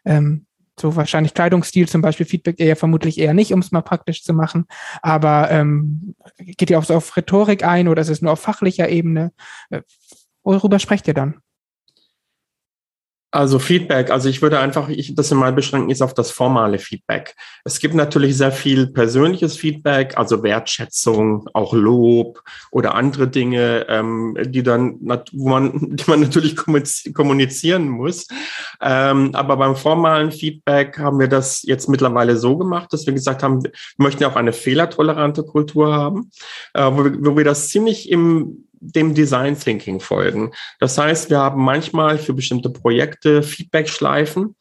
[0.05, 0.45] Ähm,
[0.79, 4.23] so wahrscheinlich Kleidungsstil zum Beispiel feedbackt ihr ja vermutlich eher nicht, um es mal praktisch
[4.23, 4.65] zu machen.
[5.01, 8.89] Aber ähm, geht ihr auch so auf Rhetorik ein oder ist es nur auf fachlicher
[8.89, 9.31] Ebene?
[9.69, 9.81] Äh,
[10.43, 11.41] worüber sprecht ihr dann?
[13.31, 17.35] Also Feedback, also ich würde einfach ich, das mal beschränken, ist auf das formale Feedback.
[17.63, 24.35] Es gibt natürlich sehr viel persönliches Feedback, also Wertschätzung, auch Lob oder andere Dinge, ähm,
[24.47, 24.97] die dann,
[25.31, 28.27] wo man, die man natürlich kommunizieren muss.
[28.81, 33.43] Ähm, aber beim formalen Feedback haben wir das jetzt mittlerweile so gemacht, dass wir gesagt
[33.43, 36.31] haben, wir möchten ja auch eine fehlertolerante Kultur haben,
[36.73, 40.51] äh, wo, wir, wo wir das ziemlich im dem Design Thinking folgen.
[40.79, 44.55] Das heißt, wir haben manchmal für bestimmte Projekte Feedback-Schleifen,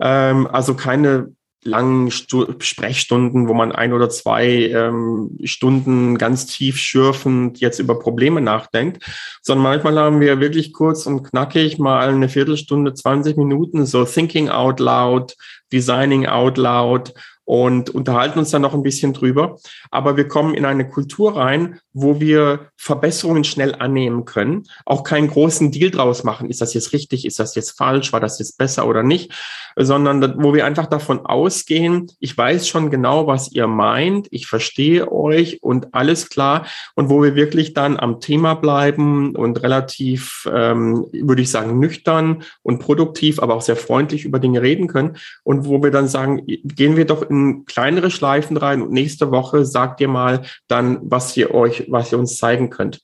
[0.00, 1.32] ähm, also keine
[1.64, 7.98] langen Stu Sprechstunden, wo man ein oder zwei ähm, Stunden ganz tief schürfend jetzt über
[7.98, 9.04] Probleme nachdenkt,
[9.42, 14.48] sondern manchmal haben wir wirklich kurz und knackig mal eine Viertelstunde, 20 Minuten so Thinking
[14.48, 15.36] out loud,
[15.72, 17.14] Designing out loud
[17.52, 19.58] und unterhalten uns dann noch ein bisschen drüber.
[19.90, 25.28] Aber wir kommen in eine Kultur rein, wo wir Verbesserungen schnell annehmen können, auch keinen
[25.28, 26.48] großen Deal draus machen.
[26.48, 27.26] Ist das jetzt richtig?
[27.26, 28.10] Ist das jetzt falsch?
[28.14, 29.34] War das jetzt besser oder nicht?
[29.76, 35.12] Sondern wo wir einfach davon ausgehen, ich weiß schon genau, was ihr meint, ich verstehe
[35.12, 36.64] euch und alles klar.
[36.94, 42.44] Und wo wir wirklich dann am Thema bleiben und relativ, ähm, würde ich sagen, nüchtern
[42.62, 45.18] und produktiv, aber auch sehr freundlich über Dinge reden können.
[45.44, 49.64] Und wo wir dann sagen, gehen wir doch in kleinere Schleifen rein und nächste Woche
[49.64, 53.00] sagt ihr mal dann, was ihr euch, was ihr uns zeigen könnt.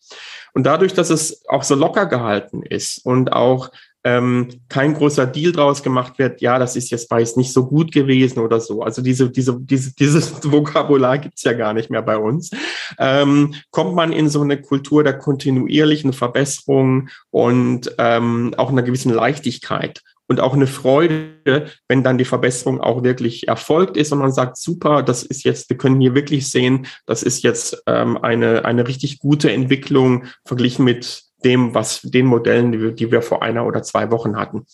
[0.55, 3.71] Und dadurch, dass es auch so locker gehalten ist und auch
[4.05, 7.93] ähm, kein großer Deal draus gemacht wird, ja, das ist jetzt weiß nicht so gut
[7.93, 8.83] gewesen oder so.
[8.83, 12.51] Also diese, diese, diese, dieses Vokabular gibt's ja gar nicht mehr bei uns.
[12.99, 19.13] Ähm, kommt man in so eine Kultur der kontinuierlichen Verbesserung und ähm, auch einer gewissen
[19.13, 24.33] Leichtigkeit und auch eine Freude, wenn dann die Verbesserung auch wirklich erfolgt ist und man
[24.33, 28.65] sagt, super, das ist jetzt, wir können hier wirklich sehen, das ist jetzt ähm, eine,
[28.65, 33.43] eine richtig gute Entwicklung verglichen mit dem, was den Modellen, die wir, die wir vor
[33.43, 34.67] einer oder zwei Wochen hatten.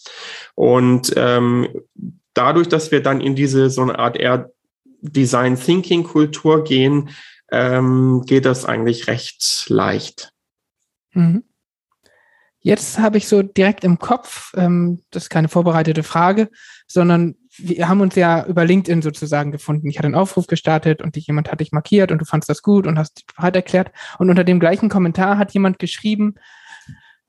[0.55, 1.69] Und ähm,
[2.35, 4.51] dadurch, dass wir dann in diese so eine Art eher
[5.01, 7.11] Design Thinking Kultur gehen,
[7.53, 10.33] ähm, geht das eigentlich recht leicht.
[11.13, 11.45] Mhm.
[12.67, 16.49] Jetzt habe ich so direkt im Kopf, ähm, das ist keine vorbereitete Frage,
[16.87, 19.87] sondern wir haben uns ja über LinkedIn sozusagen gefunden.
[19.87, 22.63] Ich hatte einen Aufruf gestartet und dich, jemand hat dich markiert und du fandest das
[22.63, 23.93] gut und hast bereit erklärt.
[24.19, 26.37] Und unter dem gleichen Kommentar hat jemand geschrieben,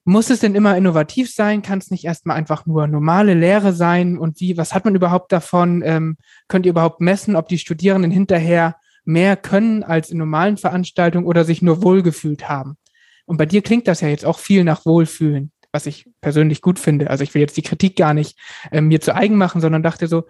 [0.06, 1.62] muss es denn immer innovativ sein?
[1.62, 4.18] Kann es nicht erstmal einfach nur normale Lehre sein?
[4.18, 5.84] Und wie, was hat man überhaupt davon?
[5.84, 6.16] Ähm,
[6.48, 11.44] könnt ihr überhaupt messen, ob die Studierenden hinterher mehr können als in normalen Veranstaltungen oder
[11.44, 12.78] sich nur wohlgefühlt haben?
[13.26, 16.80] Und bei dir klingt das ja jetzt auch viel nach Wohlfühlen, was ich persönlich gut
[16.80, 17.10] finde.
[17.10, 18.38] Also ich will jetzt die Kritik gar nicht
[18.72, 20.26] äh, mir zu eigen machen, sondern dachte so,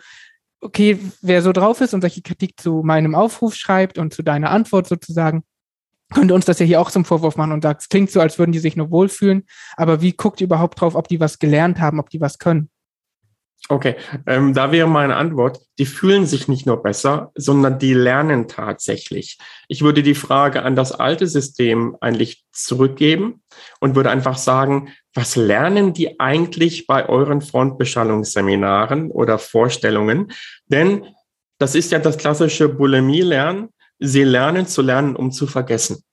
[0.61, 4.49] okay, wer so drauf ist und solche Kritik zu meinem Aufruf schreibt und zu deiner
[4.49, 5.43] Antwort sozusagen,
[6.13, 8.37] könnte uns das ja hier auch zum Vorwurf machen und sagt, es klingt so, als
[8.39, 9.43] würden die sich nur wohlfühlen,
[9.75, 12.69] aber wie guckt ihr überhaupt drauf, ob die was gelernt haben, ob die was können?
[13.67, 13.95] Okay,
[14.27, 19.39] ähm, da wäre meine Antwort, die fühlen sich nicht nur besser, sondern die lernen tatsächlich.
[19.67, 23.41] Ich würde die Frage an das alte System eigentlich zurückgeben
[23.79, 30.31] und würde einfach sagen, was lernen die eigentlich bei euren Frontbeschallungsseminaren oder Vorstellungen?
[30.67, 31.03] Denn
[31.57, 33.69] das ist ja das klassische Bulimie-Lernen.
[33.97, 36.03] Sie lernen zu lernen, um zu vergessen.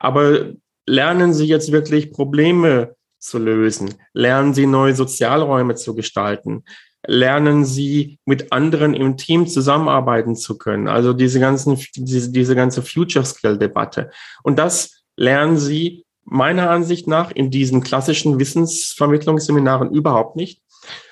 [0.00, 0.54] Aber
[0.86, 3.94] lernen Sie jetzt wirklich Probleme zu lösen?
[4.12, 6.64] Lernen Sie neue Sozialräume zu gestalten?
[7.06, 10.88] Lernen sie mit anderen im Team zusammenarbeiten zu können.
[10.88, 14.10] Also diese ganzen, diese, diese ganze Future Skill Debatte.
[14.42, 20.60] Und das lernen sie meiner Ansicht nach in diesen klassischen Wissensvermittlungsseminaren überhaupt nicht.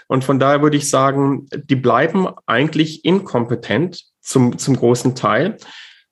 [0.08, 5.56] Und von daher würde ich sagen, die bleiben eigentlich inkompetent zum, zum großen Teil.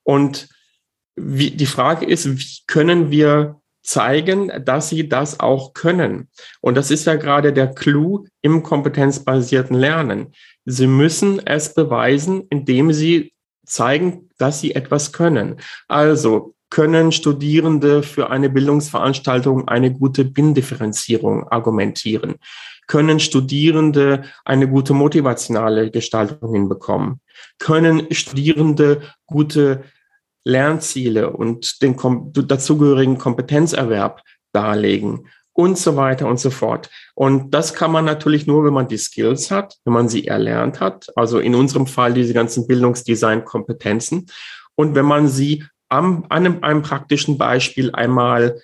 [0.03, 0.49] Und
[1.17, 6.29] wie, die Frage ist, wie können wir zeigen, dass sie das auch können.
[6.61, 10.33] Und das ist ja gerade der Clou im kompetenzbasierten Lernen.
[10.65, 13.33] Sie müssen es beweisen, indem sie
[13.67, 15.57] zeigen, dass sie etwas können.
[15.89, 22.37] Also können Studierende für eine Bildungsveranstaltung eine gute Bindifferenzierung argumentieren?
[22.87, 27.21] Können Studierende eine gute motivationale Gestaltung hinbekommen?
[27.59, 29.85] Können Studierende gute
[30.45, 31.97] Lernziele und den
[32.35, 36.91] dazugehörigen Kompetenzerwerb darlegen und so weiter und so fort.
[37.15, 40.81] Und das kann man natürlich nur, wenn man die Skills hat, wenn man sie erlernt
[40.81, 44.27] hat, also in unserem Fall diese ganzen Bildungsdesign-Kompetenzen
[44.75, 48.61] und wenn man sie am, an einem, einem praktischen Beispiel einmal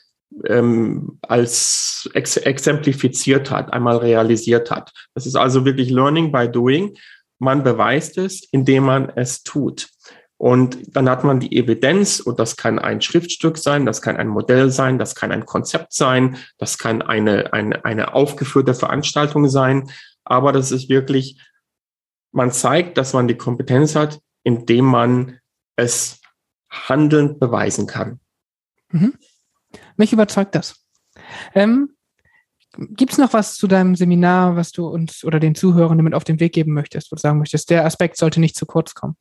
[0.47, 4.93] ähm, als ex exemplifiziert hat, einmal realisiert hat.
[5.14, 6.97] Das ist also wirklich Learning by Doing.
[7.38, 9.88] Man beweist es, indem man es tut.
[10.38, 14.29] Und dann hat man die Evidenz und das kann ein Schriftstück sein, das kann ein
[14.29, 19.90] Modell sein, das kann ein Konzept sein, das kann eine, eine, eine aufgeführte Veranstaltung sein.
[20.24, 21.40] Aber das ist wirklich,
[22.31, 25.40] man zeigt, dass man die Kompetenz hat, indem man
[25.74, 26.20] es
[26.70, 28.20] handelnd beweisen kann.
[28.92, 29.14] Mhm.
[29.96, 30.85] Mich überzeugt das.
[31.55, 31.96] Ähm,
[32.77, 36.22] Gibt es noch was zu deinem Seminar, was du uns oder den Zuhörern mit auf
[36.22, 39.16] den Weg geben möchtest, wo du sagen möchtest, der Aspekt sollte nicht zu kurz kommen?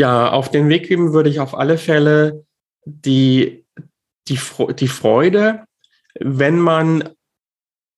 [0.00, 2.46] Ja, auf den Weg geben würde ich auf alle Fälle
[2.86, 3.66] die,
[4.28, 4.40] die,
[4.78, 5.66] die Freude,
[6.18, 7.10] wenn man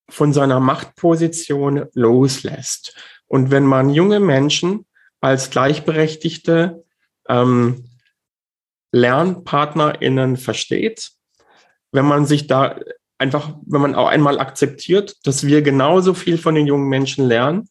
[0.09, 2.93] von seiner Machtposition loslässt.
[3.25, 4.85] Und wenn man junge Menschen
[5.21, 6.83] als gleichberechtigte
[7.29, 7.85] ähm,
[8.91, 11.09] LernpartnerInnen versteht,
[11.93, 12.81] wenn man sich da
[13.17, 17.69] einfach, wenn man auch einmal akzeptiert, dass wir genauso viel von den jungen Menschen lernen,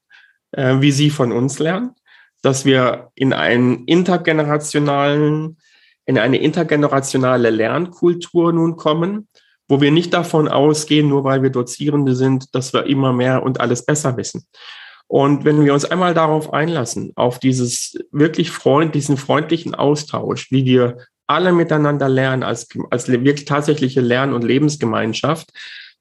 [0.53, 1.95] äh, wie sie von uns lernen
[2.43, 5.59] dass wir in einen intergenerationalen,
[6.05, 9.29] in eine intergenerationale Lernkultur nun kommen,
[9.69, 13.61] wo wir nicht davon ausgehen, nur weil wir Dozierende sind, dass wir immer mehr und
[13.61, 14.47] alles besser wissen.
[15.07, 20.65] Und wenn wir uns einmal darauf einlassen, auf dieses wirklich freund, diesen freundlichen Austausch, wie
[20.65, 25.51] wir alle miteinander lernen als, als wirklich tatsächliche Lern- und Lebensgemeinschaft,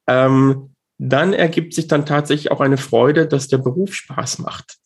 [0.07, 0.73] ähm,
[1.03, 4.77] dann ergibt sich dann tatsächlich auch eine Freude, dass der Beruf Spaß macht.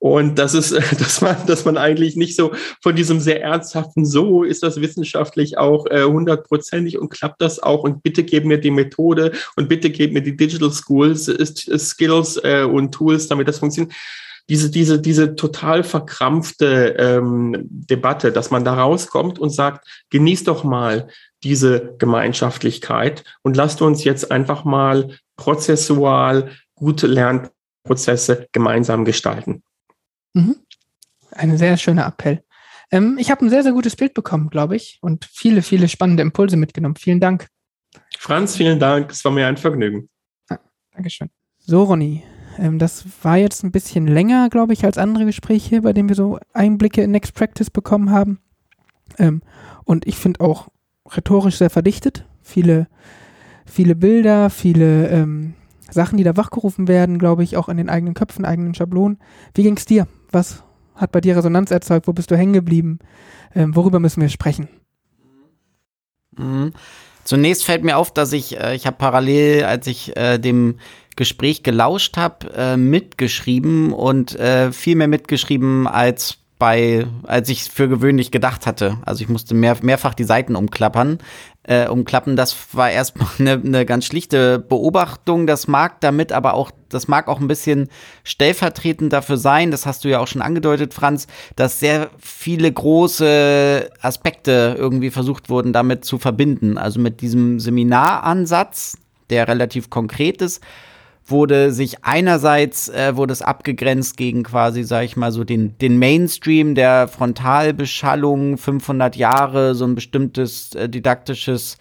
[0.00, 4.42] Und das ist, dass man, dass man eigentlich nicht so von diesem sehr ernsthaften, so
[4.42, 8.58] ist das wissenschaftlich auch äh, hundertprozentig äh, und klappt das auch und bitte geben mir
[8.58, 13.28] die Methode und bitte geben mir die Digital Schools, ist, ist Skills äh, und Tools,
[13.28, 13.94] damit das funktioniert.
[14.48, 20.64] Diese, diese, diese total verkrampfte ähm, Debatte, dass man da rauskommt und sagt, genieß doch
[20.64, 21.06] mal
[21.44, 29.64] diese Gemeinschaftlichkeit und lasst uns jetzt einfach mal prozessual gute Lernprozesse gemeinsam gestalten.
[30.34, 30.56] Mhm.
[31.32, 32.44] Ein sehr schöner Appell.
[32.92, 36.22] Ähm, ich habe ein sehr, sehr gutes Bild bekommen, glaube ich, und viele, viele spannende
[36.22, 36.94] Impulse mitgenommen.
[36.94, 37.48] Vielen Dank.
[38.18, 39.10] Franz, vielen Dank.
[39.10, 40.08] Es war mir ein Vergnügen.
[40.48, 40.58] Ah,
[40.92, 41.28] Dankeschön.
[41.58, 42.22] So, Ronny,
[42.58, 46.16] ähm, das war jetzt ein bisschen länger, glaube ich, als andere Gespräche, bei denen wir
[46.16, 48.38] so Einblicke in Next Practice bekommen haben.
[49.18, 49.42] Ähm,
[49.84, 50.68] und ich finde auch
[51.10, 52.26] rhetorisch sehr verdichtet.
[52.42, 52.86] Viele,
[53.66, 55.54] viele Bilder, viele ähm,
[55.90, 59.18] Sachen, die da wachgerufen werden, glaube ich, auch in den eigenen Köpfen, eigenen Schablonen.
[59.54, 60.06] Wie ging es dir?
[60.30, 60.62] Was
[60.94, 62.06] hat bei dir Resonanz erzeugt?
[62.06, 62.98] Wo bist du hängen geblieben?
[63.54, 64.68] Ähm, worüber müssen wir sprechen?
[66.36, 66.72] Mhm.
[67.24, 70.78] Zunächst fällt mir auf, dass ich, äh, ich habe parallel, als ich äh, dem
[71.14, 77.88] Gespräch gelauscht habe, äh, mitgeschrieben und äh, viel mehr mitgeschrieben als bei, als ich für
[77.88, 78.96] gewöhnlich gedacht hatte.
[79.04, 81.18] Also ich musste mehr, mehrfach die Seiten umklappern,
[81.64, 82.36] äh, umklappen.
[82.36, 85.48] Das war erstmal eine, eine ganz schlichte Beobachtung.
[85.48, 87.88] Das mag damit aber auch, das mag auch ein bisschen
[88.22, 89.72] stellvertretend dafür sein.
[89.72, 95.50] Das hast du ja auch schon angedeutet, Franz, dass sehr viele große Aspekte irgendwie versucht
[95.50, 96.78] wurden, damit zu verbinden.
[96.78, 98.98] Also mit diesem Seminaransatz,
[99.30, 100.62] der relativ konkret ist
[101.32, 105.98] wurde sich einerseits äh, wurde es abgegrenzt gegen quasi, sag ich mal so den den
[105.98, 111.78] Mainstream der Frontalbeschallung 500 Jahre so ein bestimmtes äh, didaktisches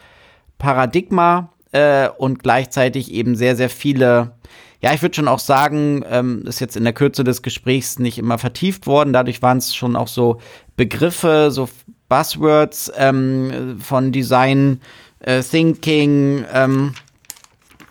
[0.57, 4.31] Paradigma äh, und gleichzeitig eben sehr sehr viele
[4.83, 8.17] ja, ich würde schon auch sagen, ähm, ist jetzt in der Kürze des Gesprächs nicht
[8.17, 9.13] immer vertieft worden.
[9.13, 10.41] Dadurch waren es schon auch so
[10.75, 11.69] Begriffe, so
[12.09, 14.81] Buzzwords ähm, von Design
[15.19, 16.93] äh, Thinking, ähm,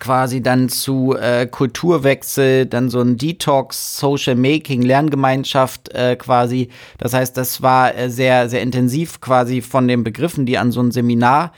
[0.01, 6.69] quasi dann zu äh, Kulturwechsel, dann so ein Detox, Social Making, Lerngemeinschaft äh, quasi.
[6.97, 10.81] Das heißt, das war äh, sehr, sehr intensiv quasi von den Begriffen, die an so
[10.81, 11.53] ein Seminar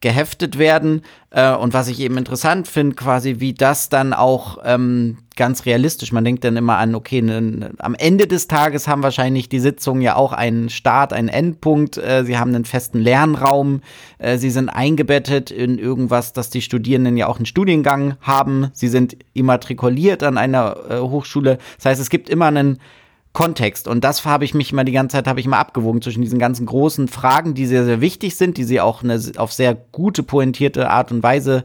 [0.00, 1.02] geheftet werden.
[1.30, 6.12] Äh, und was ich eben interessant finde, quasi wie das dann auch ähm, ganz realistisch,
[6.12, 10.02] man denkt dann immer an, okay, ne, am Ende des Tages haben wahrscheinlich die Sitzungen
[10.02, 13.80] ja auch einen Start, einen Endpunkt, äh, sie haben einen festen Lernraum,
[14.18, 18.88] äh, sie sind eingebettet in irgendwas, dass die Studierenden ja auch einen Studiengang haben, sie
[18.88, 21.58] sind immatrikuliert an einer äh, Hochschule.
[21.76, 22.78] Das heißt, es gibt immer einen
[23.36, 23.86] Kontext.
[23.86, 26.38] Und das habe ich mich immer die ganze Zeit, habe ich immer abgewogen zwischen diesen
[26.38, 30.22] ganzen großen Fragen, die sehr, sehr wichtig sind, die sie auch eine, auf sehr gute,
[30.22, 31.64] pointierte Art und Weise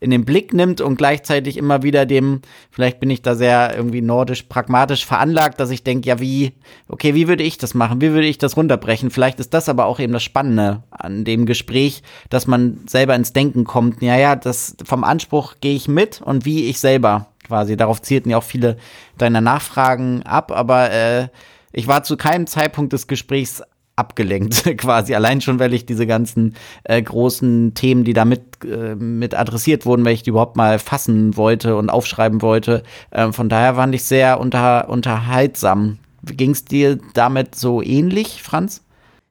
[0.00, 2.40] in den Blick nimmt und gleichzeitig immer wieder dem,
[2.72, 6.54] vielleicht bin ich da sehr irgendwie nordisch pragmatisch veranlagt, dass ich denke, ja, wie,
[6.88, 8.00] okay, wie würde ich das machen?
[8.00, 9.12] Wie würde ich das runterbrechen?
[9.12, 13.32] Vielleicht ist das aber auch eben das Spannende an dem Gespräch, dass man selber ins
[13.32, 14.02] Denken kommt.
[14.02, 17.76] Ja, ja, das vom Anspruch gehe ich mit und wie ich selber quasi.
[17.76, 18.78] Darauf zielten ja auch viele
[19.18, 21.28] deiner Nachfragen ab, aber äh,
[21.72, 23.62] ich war zu keinem Zeitpunkt des Gesprächs
[23.94, 25.14] abgelenkt, quasi.
[25.14, 29.84] Allein schon, weil ich diese ganzen äh, großen Themen, die da mit, äh, mit adressiert
[29.84, 32.84] wurden, weil ich die überhaupt mal fassen wollte und aufschreiben wollte.
[33.10, 35.98] Äh, von daher fand ich sehr unter, unterhaltsam.
[36.24, 38.82] Ging es dir damit so ähnlich, Franz?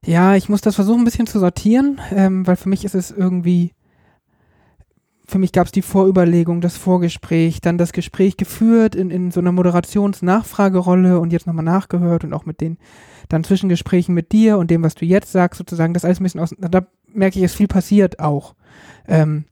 [0.06, 3.10] Ja, ich muss das versuchen, ein bisschen zu sortieren, ähm, weil für mich ist es
[3.10, 3.72] irgendwie
[5.32, 9.40] für mich gab es die Vorüberlegung, das Vorgespräch, dann das Gespräch geführt in, in so
[9.40, 12.78] einer Moderations-Nachfragerolle und jetzt nochmal nachgehört und auch mit den
[13.30, 16.42] dann Zwischengesprächen mit dir und dem, was du jetzt sagst, sozusagen, das alles ein bisschen
[16.42, 18.56] aus, da merke ich, es viel passiert auch.
[19.08, 19.46] Ähm,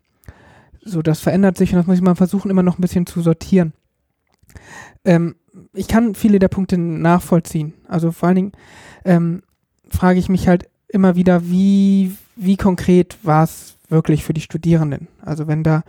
[0.84, 3.22] so, das verändert sich und das muss ich mal versuchen, immer noch ein bisschen zu
[3.22, 3.72] sortieren.
[5.06, 5.36] Ähm,
[5.74, 7.74] ich kann viele der Punkte nachvollziehen.
[7.88, 8.52] Also vor allen Dingen
[9.06, 9.44] ähm,
[9.88, 15.08] frage ich mich halt immer wieder, wie, wie konkret war es wirklich für die Studierenden.
[15.22, 15.84] Also wenn da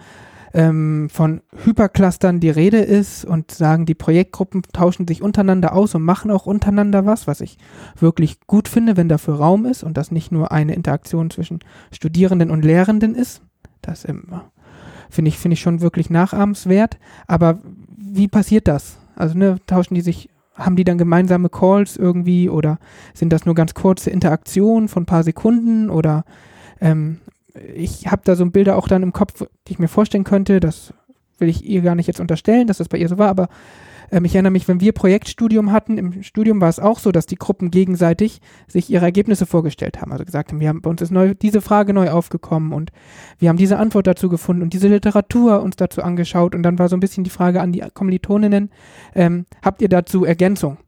[0.52, 6.02] ähm, von Hyperclustern die Rede ist und sagen, die Projektgruppen tauschen sich untereinander aus und
[6.02, 7.56] machen auch untereinander was, was ich
[7.98, 11.60] wirklich gut finde, wenn dafür Raum ist und das nicht nur eine Interaktion zwischen
[11.92, 13.42] Studierenden und Lehrenden ist.
[13.82, 16.98] Das finde ich, finde ich schon wirklich nachahmenswert.
[17.26, 17.60] Aber
[17.96, 18.98] wie passiert das?
[19.14, 22.78] Also ne, tauschen die sich haben die dann gemeinsame Calls irgendwie oder
[23.14, 26.24] sind das nur ganz kurze Interaktionen von ein paar Sekunden oder
[26.82, 27.18] ähm,
[27.74, 30.94] ich habe da so Bilder auch dann im Kopf, die ich mir vorstellen könnte, das
[31.38, 33.48] will ich ihr gar nicht jetzt unterstellen, dass das bei ihr so war, aber
[34.10, 37.26] ähm, ich erinnere mich, wenn wir Projektstudium hatten, im Studium war es auch so, dass
[37.26, 40.12] die Gruppen gegenseitig sich ihre Ergebnisse vorgestellt haben.
[40.12, 42.90] Also gesagt haben, wir haben bei uns ist neu, diese Frage neu aufgekommen und
[43.38, 46.88] wir haben diese Antwort dazu gefunden und diese Literatur uns dazu angeschaut und dann war
[46.88, 48.70] so ein bisschen die Frage an die Kommilitoninnen,
[49.14, 50.78] ähm, habt ihr dazu Ergänzung?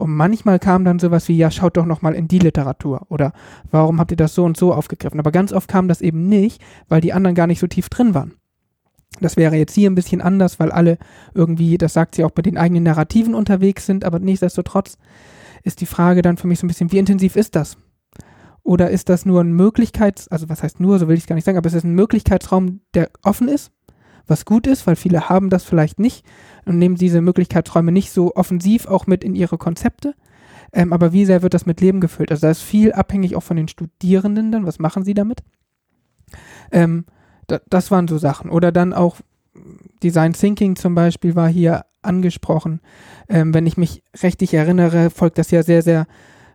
[0.00, 3.34] Und manchmal kam dann sowas wie, ja, schaut doch nochmal in die Literatur oder
[3.70, 5.20] warum habt ihr das so und so aufgegriffen?
[5.20, 8.14] Aber ganz oft kam das eben nicht, weil die anderen gar nicht so tief drin
[8.14, 8.32] waren.
[9.20, 10.96] Das wäre jetzt hier ein bisschen anders, weil alle
[11.34, 14.96] irgendwie, das sagt sie auch bei den eigenen Narrativen unterwegs sind, aber nichtsdestotrotz
[15.64, 17.76] ist die Frage dann für mich so ein bisschen, wie intensiv ist das?
[18.62, 21.34] Oder ist das nur ein Möglichkeits-, also was heißt nur, so will ich es gar
[21.34, 23.70] nicht sagen, aber es ist ein Möglichkeitsraum, der offen ist,
[24.30, 26.24] was gut ist, weil viele haben das vielleicht nicht
[26.64, 30.14] und nehmen diese Möglichkeitsräume nicht so offensiv auch mit in ihre Konzepte.
[30.72, 32.30] Ähm, aber wie sehr wird das mit Leben gefüllt?
[32.30, 34.66] Also da ist viel abhängig auch von den Studierenden dann.
[34.66, 35.42] Was machen sie damit?
[36.70, 37.06] Ähm,
[37.48, 38.50] da, das waren so Sachen.
[38.50, 39.16] Oder dann auch
[40.02, 42.80] Design Thinking zum Beispiel war hier angesprochen.
[43.28, 46.06] Ähm, wenn ich mich richtig erinnere, folgt das ja sehr, sehr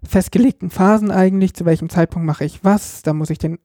[0.03, 1.53] festgelegten Phasen eigentlich.
[1.53, 3.01] Zu welchem Zeitpunkt mache ich was?
[3.01, 3.59] Da muss ich den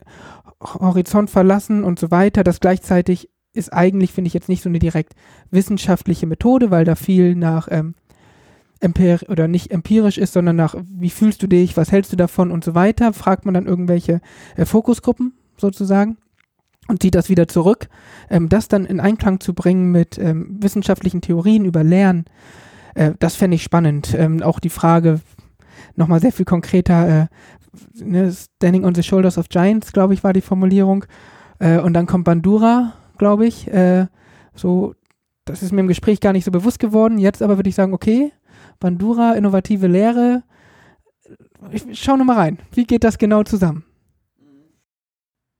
[0.60, 2.44] Horizont verlassen und so weiter.
[2.44, 5.14] Das gleichzeitig ist eigentlich, finde ich, jetzt nicht so eine direkt
[5.50, 7.94] wissenschaftliche Methode, weil da viel nach ähm,
[8.80, 12.50] empir oder nicht empirisch ist, sondern nach, wie fühlst du dich, was hältst du davon
[12.50, 14.20] und so weiter, fragt man dann irgendwelche
[14.56, 16.16] äh, Fokusgruppen sozusagen
[16.88, 17.88] und zieht das wieder zurück.
[18.30, 22.24] Ähm, das dann in Einklang zu bringen mit ähm, wissenschaftlichen Theorien über Lernen,
[22.94, 24.14] äh, das fände ich spannend.
[24.16, 25.20] Ähm, auch die Frage,
[25.96, 27.26] nochmal sehr viel konkreter, äh,
[28.02, 31.04] ne, Standing on the Shoulders of Giants, glaube ich, war die Formulierung.
[31.58, 33.68] Äh, und dann kommt Bandura, glaube ich.
[33.68, 34.06] Äh,
[34.54, 34.94] so,
[35.44, 37.18] das ist mir im Gespräch gar nicht so bewusst geworden.
[37.18, 38.32] Jetzt aber würde ich sagen, okay,
[38.80, 40.42] Bandura, innovative Lehre.
[41.70, 42.58] Ich schau nochmal rein.
[42.72, 43.84] Wie geht das genau zusammen?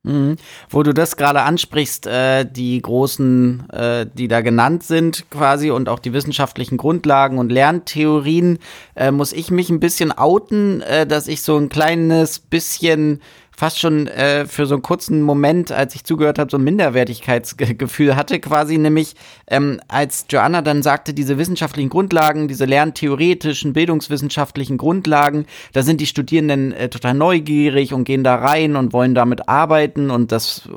[0.03, 0.37] Mhm.
[0.69, 5.87] Wo du das gerade ansprichst, äh, die großen, äh, die da genannt sind quasi und
[5.87, 8.57] auch die wissenschaftlichen Grundlagen und Lerntheorien,
[8.95, 13.21] äh, muss ich mich ein bisschen outen, äh, dass ich so ein kleines bisschen
[13.55, 18.15] fast schon äh, für so einen kurzen Moment, als ich zugehört habe, so ein Minderwertigkeitsgefühl
[18.15, 19.15] hatte, quasi nämlich,
[19.47, 26.05] ähm, als Joanna dann sagte, diese wissenschaftlichen Grundlagen, diese lerntheoretischen, bildungswissenschaftlichen Grundlagen, da sind die
[26.07, 30.67] Studierenden äh, total neugierig und gehen da rein und wollen damit arbeiten und das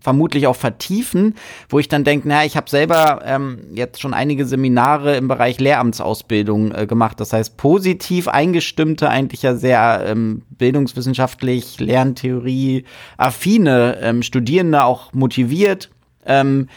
[0.00, 1.34] vermutlich auch vertiefen,
[1.68, 5.58] wo ich dann denke, naja, ich habe selber ähm, jetzt schon einige Seminare im Bereich
[5.58, 11.80] Lehramtsausbildung äh, gemacht, das heißt positiv eingestimmte, eigentlich ja sehr ähm, bildungswissenschaftlich,
[12.12, 12.84] Lerntheorie
[13.16, 15.90] affine ähm, Studierende auch motiviert,
[16.26, 16.68] ähm,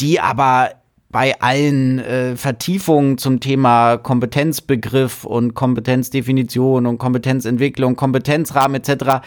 [0.00, 0.70] die aber
[1.10, 9.26] bei allen äh, Vertiefungen zum Thema Kompetenzbegriff und Kompetenzdefinition und Kompetenzentwicklung, Kompetenzrahmen etc.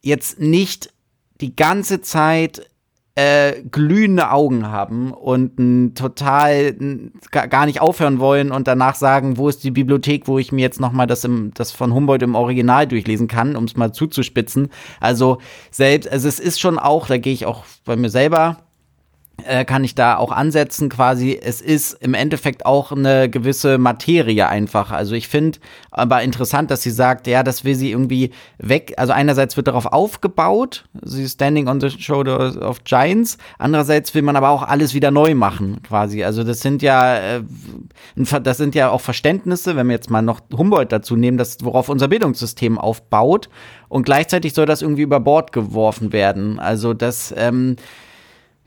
[0.00, 0.92] jetzt nicht
[1.40, 2.70] die ganze Zeit
[3.18, 9.38] äh, glühende Augen haben und n, total n, gar nicht aufhören wollen und danach sagen,
[9.38, 12.36] wo ist die Bibliothek, wo ich mir jetzt noch mal das, das von Humboldt im
[12.36, 14.68] Original durchlesen kann, um es mal zuzuspitzen.
[15.00, 15.38] Also
[15.72, 18.58] selbst, also es ist schon auch, da gehe ich auch bei mir selber
[19.66, 21.38] kann ich da auch ansetzen quasi.
[21.40, 24.90] Es ist im Endeffekt auch eine gewisse Materie einfach.
[24.90, 25.58] Also ich finde
[25.90, 28.94] aber interessant, dass sie sagt, ja, das will sie irgendwie weg.
[28.96, 33.38] Also einerseits wird darauf aufgebaut, sie ist standing on the shoulder of giants.
[33.58, 36.24] Andererseits will man aber auch alles wieder neu machen quasi.
[36.24, 37.42] Also das sind ja, äh,
[38.16, 41.88] das sind ja auch Verständnisse, wenn wir jetzt mal noch Humboldt dazu nehmen, das worauf
[41.88, 43.48] unser Bildungssystem aufbaut.
[43.88, 46.58] Und gleichzeitig soll das irgendwie über Bord geworfen werden.
[46.58, 47.76] Also das, ähm,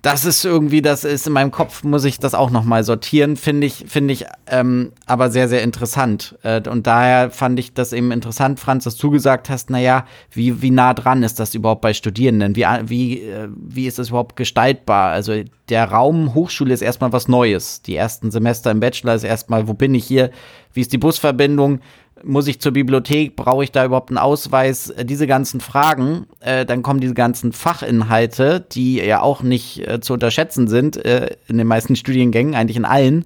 [0.01, 3.67] das ist irgendwie, das ist in meinem Kopf, muss ich das auch nochmal sortieren, finde
[3.67, 6.37] ich, finde ich ähm, aber sehr, sehr interessant.
[6.41, 10.61] Äh, und daher fand ich das eben interessant, Franz, dass du gesagt hast, naja, wie,
[10.63, 12.55] wie nah dran ist das überhaupt bei Studierenden?
[12.55, 15.11] Wie, wie, äh, wie ist das überhaupt gestaltbar?
[15.11, 15.33] Also
[15.69, 17.83] der Raum Hochschule ist erstmal was Neues.
[17.83, 20.31] Die ersten Semester im Bachelor ist erstmal, wo bin ich hier?
[20.73, 21.79] Wie ist die Busverbindung?
[22.23, 26.65] Muss ich zur Bibliothek, brauche ich da überhaupt einen Ausweis, äh, diese ganzen Fragen, äh,
[26.65, 31.57] dann kommen diese ganzen Fachinhalte, die ja auch nicht äh, zu unterschätzen sind äh, in
[31.57, 33.25] den meisten Studiengängen, eigentlich in allen.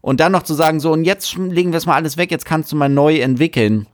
[0.00, 2.44] Und dann noch zu sagen, so, und jetzt legen wir es mal alles weg, jetzt
[2.44, 3.86] kannst du mal neu entwickeln.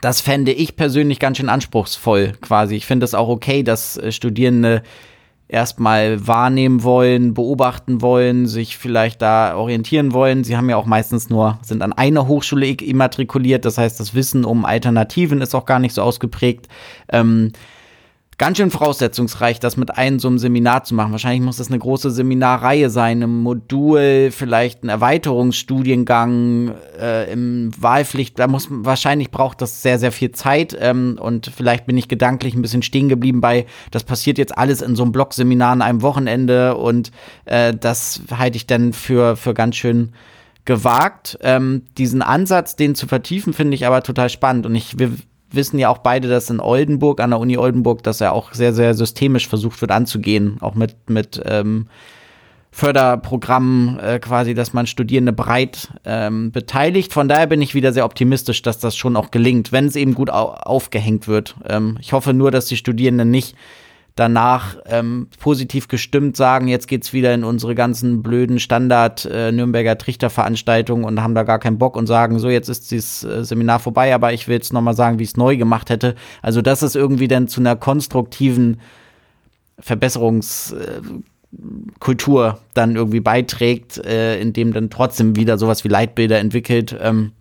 [0.00, 2.76] Das fände ich persönlich ganz schön anspruchsvoll, quasi.
[2.76, 4.82] Ich finde es auch okay, dass äh, Studierende
[5.48, 10.42] erstmal wahrnehmen wollen, beobachten wollen, sich vielleicht da orientieren wollen.
[10.42, 14.44] Sie haben ja auch meistens nur, sind an einer Hochschule immatrikuliert, das heißt, das Wissen
[14.44, 16.68] um Alternativen ist auch gar nicht so ausgeprägt.
[17.10, 17.52] Ähm,
[18.38, 21.12] ganz schön voraussetzungsreich, das mit einem so einem Seminar zu machen.
[21.12, 28.38] Wahrscheinlich muss das eine große Seminarreihe sein, ein Modul, vielleicht ein Erweiterungsstudiengang äh, im Wahlpflicht.
[28.38, 30.76] Da muss wahrscheinlich braucht das sehr, sehr viel Zeit.
[30.78, 34.82] Ähm, und vielleicht bin ich gedanklich ein bisschen stehen geblieben bei, das passiert jetzt alles
[34.82, 37.10] in so einem Blogseminar an einem Wochenende und
[37.44, 40.12] äh, das halte ich dann für, für ganz schön
[40.64, 41.38] gewagt.
[41.42, 44.66] Ähm, diesen Ansatz, den zu vertiefen, finde ich aber total spannend.
[44.66, 45.12] Und ich, wir
[45.54, 48.72] wissen ja auch beide, dass in Oldenburg, an der Uni Oldenburg, dass er auch sehr,
[48.72, 51.86] sehr systemisch versucht wird anzugehen, auch mit, mit ähm,
[52.70, 57.12] Förderprogrammen äh, quasi, dass man Studierende breit ähm, beteiligt.
[57.12, 60.14] Von daher bin ich wieder sehr optimistisch, dass das schon auch gelingt, wenn es eben
[60.14, 61.54] gut au aufgehängt wird.
[61.68, 63.54] Ähm, ich hoffe nur, dass die Studierenden nicht
[64.14, 69.98] danach ähm, positiv gestimmt sagen, jetzt geht's wieder in unsere ganzen blöden Standard äh, Nürnberger
[69.98, 73.80] Trichterveranstaltungen und haben da gar keinen Bock und sagen, so jetzt ist dieses äh, Seminar
[73.80, 76.14] vorbei, aber ich will jetzt noch mal sagen, wie ich es neu gemacht hätte.
[76.42, 78.80] Also dass es irgendwie dann zu einer konstruktiven
[79.80, 86.96] Verbesserungskultur äh, dann irgendwie beiträgt, äh, indem dann trotzdem wieder sowas wie Leitbilder entwickelt.
[87.00, 87.32] Ähm,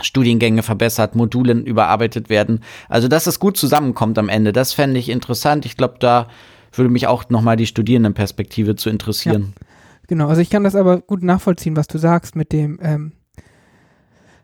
[0.00, 2.60] Studiengänge verbessert, Modulen überarbeitet werden.
[2.88, 5.66] Also, dass es gut zusammenkommt am Ende, das fände ich interessant.
[5.66, 6.28] Ich glaube, da
[6.72, 9.54] würde mich auch nochmal die Studierendenperspektive zu interessieren.
[9.56, 9.66] Ja,
[10.08, 13.12] genau, also ich kann das aber gut nachvollziehen, was du sagst mit dem ähm,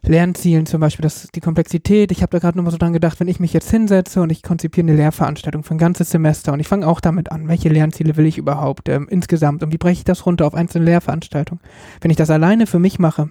[0.03, 2.11] Lernzielen zum Beispiel, das die Komplexität.
[2.11, 4.43] Ich habe da gerade nochmal so dran gedacht, wenn ich mich jetzt hinsetze und ich
[4.43, 8.17] konzipiere eine Lehrveranstaltung für ein ganzes Semester und ich fange auch damit an, welche Lernziele
[8.17, 11.63] will ich überhaupt ähm, insgesamt und wie breche ich das runter auf einzelne Lehrveranstaltungen.
[12.01, 13.31] Wenn ich das alleine für mich mache,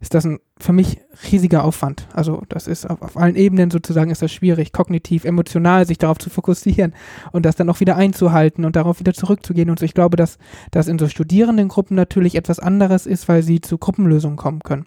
[0.00, 0.98] ist das ein für mich
[1.30, 2.08] riesiger Aufwand.
[2.12, 6.18] Also das ist auf, auf, allen Ebenen sozusagen ist das schwierig, kognitiv, emotional sich darauf
[6.18, 6.94] zu fokussieren
[7.32, 9.68] und das dann auch wieder einzuhalten und darauf wieder zurückzugehen.
[9.68, 9.84] Und so.
[9.84, 10.38] ich glaube, dass
[10.70, 14.86] das in so Studierendengruppen natürlich etwas anderes ist, weil sie zu Gruppenlösungen kommen können.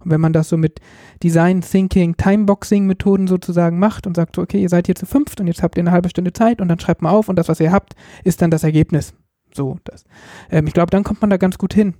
[0.00, 0.80] Und wenn man das so mit
[1.22, 5.46] Design Thinking, Timeboxing Methoden sozusagen macht und sagt okay, ihr seid hier zu fünft und
[5.46, 7.60] jetzt habt ihr eine halbe Stunde Zeit und dann schreibt mal auf und das, was
[7.60, 7.94] ihr habt,
[8.24, 9.14] ist dann das Ergebnis.
[9.54, 10.04] So, das.
[10.50, 11.94] Ähm, ich glaube, dann kommt man da ganz gut hin.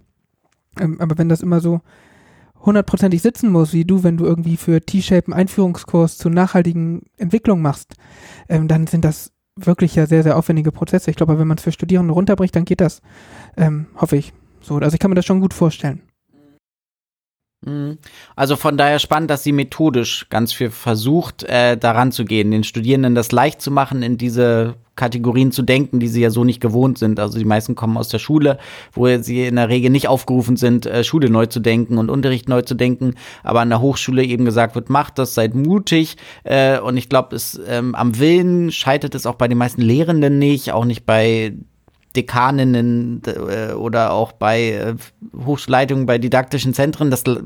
[0.80, 1.80] Ähm, aber wenn das immer so
[2.62, 7.60] hundertprozentig sitzen muss, wie du, wenn du irgendwie für T-Shape einen Einführungskurs zur nachhaltigen Entwicklung
[7.60, 7.94] machst,
[8.48, 11.10] ähm, dann sind das wirklich ja sehr, sehr aufwendige Prozesse.
[11.10, 13.02] Ich glaube, wenn man es für Studierende runterbricht, dann geht das,
[13.56, 14.32] ähm, hoffe ich.
[14.60, 16.02] So, also ich kann mir das schon gut vorstellen.
[17.64, 17.98] Mhm.
[18.34, 22.64] Also von daher spannend, dass sie methodisch ganz viel versucht, äh, daran zu gehen, den
[22.64, 26.60] Studierenden das leicht zu machen, in diese Kategorien zu denken, die sie ja so nicht
[26.60, 27.18] gewohnt sind.
[27.18, 28.58] Also die meisten kommen aus der Schule,
[28.92, 32.48] wo sie in der Regel nicht aufgerufen sind, äh, Schule neu zu denken und Unterricht
[32.48, 36.16] neu zu denken, aber an der Hochschule eben gesagt wird, macht das, seid mutig.
[36.44, 40.38] Äh, und ich glaube, es ähm, am Willen scheitert es auch bei den meisten Lehrenden
[40.38, 41.54] nicht, auch nicht bei
[42.16, 44.94] Dekaninnen äh, oder auch bei äh,
[45.44, 47.38] Hochschulleitungen, bei didaktischen Zentren, das äh,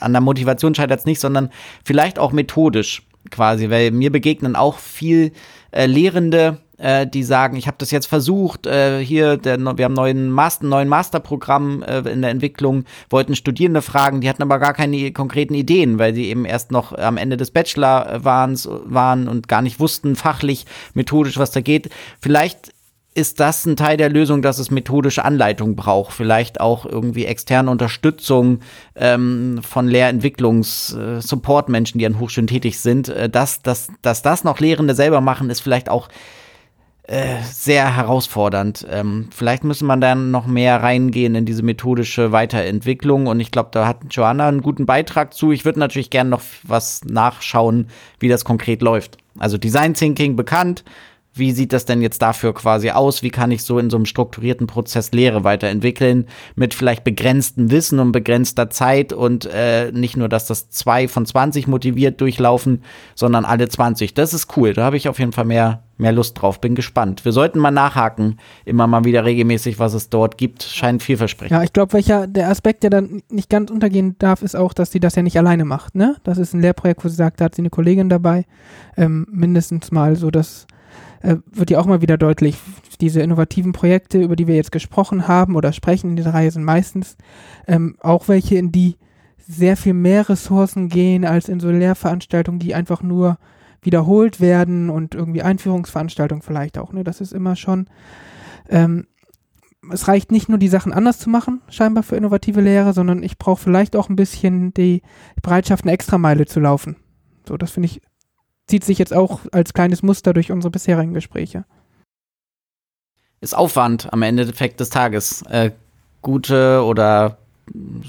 [0.00, 1.50] an der Motivation scheitert es nicht, sondern
[1.84, 5.32] vielleicht auch methodisch quasi, weil mir begegnen auch viel
[5.70, 9.94] äh, Lehrende, äh, die sagen, ich habe das jetzt versucht, äh, hier, der, wir haben
[9.94, 14.74] neuen Master, neuen Masterprogramm äh, in der Entwicklung, wollten Studierende fragen, die hatten aber gar
[14.74, 19.48] keine konkreten Ideen, weil sie eben erst noch am Ende des Bachelor waren, waren und
[19.48, 21.90] gar nicht wussten, fachlich, methodisch, was da geht.
[22.20, 22.73] Vielleicht
[23.14, 27.70] ist das ein Teil der Lösung, dass es methodische Anleitung braucht, vielleicht auch irgendwie externe
[27.70, 28.58] Unterstützung
[28.96, 33.08] ähm, von Lehrentwicklungs-Support-Menschen, äh, die an Hochschulen tätig sind.
[33.08, 36.08] Äh, dass, dass, dass das noch Lehrende selber machen, ist vielleicht auch
[37.06, 38.86] äh, sehr herausfordernd.
[38.90, 43.68] Ähm, vielleicht müssen man dann noch mehr reingehen in diese methodische Weiterentwicklung und ich glaube,
[43.72, 45.52] da hat Joanna einen guten Beitrag zu.
[45.52, 47.88] Ich würde natürlich gerne noch was nachschauen,
[48.18, 49.18] wie das konkret läuft.
[49.38, 50.82] Also Design Thinking bekannt,
[51.36, 53.22] wie sieht das denn jetzt dafür quasi aus?
[53.24, 57.98] Wie kann ich so in so einem strukturierten Prozess Lehre weiterentwickeln mit vielleicht begrenztem Wissen
[57.98, 62.82] und begrenzter Zeit und äh, nicht nur, dass das zwei von 20 motiviert durchlaufen,
[63.16, 64.14] sondern alle 20.
[64.14, 64.74] Das ist cool.
[64.74, 66.60] Da habe ich auf jeden Fall mehr, mehr Lust drauf.
[66.60, 67.24] Bin gespannt.
[67.24, 70.62] Wir sollten mal nachhaken, immer mal wieder regelmäßig, was es dort gibt.
[70.62, 71.56] Scheint vielversprechend.
[71.56, 74.92] Ja, ich glaube, welcher der Aspekt, der dann nicht ganz untergehen darf, ist auch, dass
[74.92, 75.96] sie das ja nicht alleine macht.
[75.96, 76.14] Ne?
[76.22, 78.44] Das ist ein Lehrprojekt, wo sie sagt, da hat sie eine Kollegin dabei.
[78.96, 80.68] Ähm, mindestens mal so, dass
[81.24, 82.58] äh, wird ja auch mal wieder deutlich,
[83.00, 86.64] diese innovativen Projekte, über die wir jetzt gesprochen haben oder sprechen in dieser Reihe, sind
[86.64, 87.16] meistens
[87.66, 88.96] ähm, auch welche, in die
[89.38, 93.38] sehr viel mehr Ressourcen gehen als in so Lehrveranstaltungen, die einfach nur
[93.82, 96.92] wiederholt werden und irgendwie Einführungsveranstaltungen vielleicht auch.
[96.92, 97.04] Ne?
[97.04, 97.86] Das ist immer schon.
[98.68, 99.06] Ähm,
[99.90, 103.38] es reicht nicht nur, die Sachen anders zu machen, scheinbar für innovative Lehre, sondern ich
[103.38, 105.02] brauche vielleicht auch ein bisschen die
[105.42, 106.96] Bereitschaft, eine Extrameile zu laufen.
[107.46, 108.02] So, das finde ich
[108.66, 111.64] zieht sich jetzt auch als kleines Muster durch unsere bisherigen Gespräche.
[113.40, 115.42] Ist Aufwand am Endeffekt des Tages.
[115.42, 115.72] Äh,
[116.22, 117.38] gute oder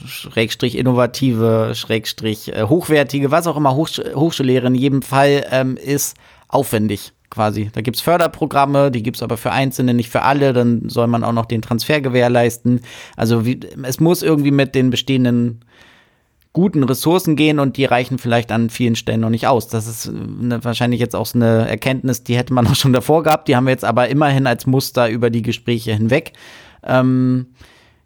[0.05, 6.15] Schrägstrich innovative, Schrägstrich äh, hochwertige, was auch immer Hochsch Hochschullehre in jedem Fall ähm, ist
[6.47, 7.13] aufwendig.
[7.29, 7.69] quasi.
[7.73, 10.53] Da gibt's Förderprogramme, die gibt's aber für Einzelne, nicht für alle.
[10.53, 12.81] Dann soll man auch noch den Transfer gewährleisten.
[13.15, 15.65] Also wie, es muss irgendwie mit den bestehenden
[16.55, 19.67] guten Ressourcen gehen und die reichen vielleicht an vielen Stellen noch nicht aus.
[19.67, 23.23] Das ist eine, wahrscheinlich jetzt auch so eine Erkenntnis, die hätte man auch schon davor
[23.23, 23.49] gehabt.
[23.49, 26.31] Die haben wir jetzt aber immerhin als Muster über die Gespräche hinweg.
[26.81, 27.47] Ähm,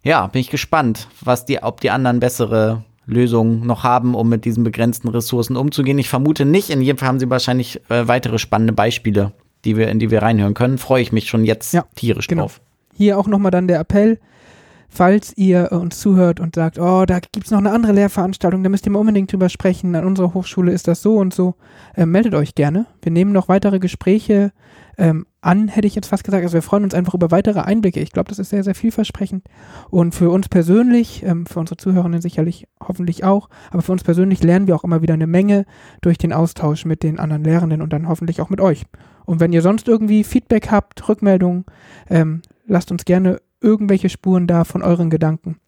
[0.02, 4.44] ja, bin ich gespannt, was die, ob die anderen bessere Lösungen noch haben, um mit
[4.44, 5.98] diesen begrenzten Ressourcen umzugehen.
[6.00, 6.70] Ich vermute nicht.
[6.70, 9.30] In jedem Fall haben sie wahrscheinlich äh, weitere spannende Beispiele,
[9.64, 10.78] die wir, in die wir reinhören können.
[10.78, 12.42] Freue ich mich schon jetzt ja, tierisch genau.
[12.42, 12.60] drauf.
[12.96, 14.18] Hier auch nochmal dann der Appell.
[14.92, 18.68] Falls ihr uns zuhört und sagt, oh, da gibt es noch eine andere Lehrveranstaltung, da
[18.68, 21.54] müsst ihr mal unbedingt drüber sprechen, an unserer Hochschule ist das so und so,
[21.94, 22.86] äh, meldet euch gerne.
[23.00, 24.50] Wir nehmen noch weitere Gespräche
[24.98, 26.42] ähm, an, hätte ich jetzt fast gesagt.
[26.42, 28.00] Also wir freuen uns einfach über weitere Einblicke.
[28.00, 29.44] Ich glaube, das ist sehr, sehr vielversprechend.
[29.90, 34.42] Und für uns persönlich, ähm, für unsere Zuhörerinnen sicherlich hoffentlich auch, aber für uns persönlich
[34.42, 35.66] lernen wir auch immer wieder eine Menge
[36.00, 38.82] durch den Austausch mit den anderen Lehrenden und dann hoffentlich auch mit euch.
[39.24, 41.64] Und wenn ihr sonst irgendwie Feedback habt, Rückmeldungen,
[42.08, 45.58] ähm, lasst uns gerne irgendwelche Spuren da von euren Gedanken.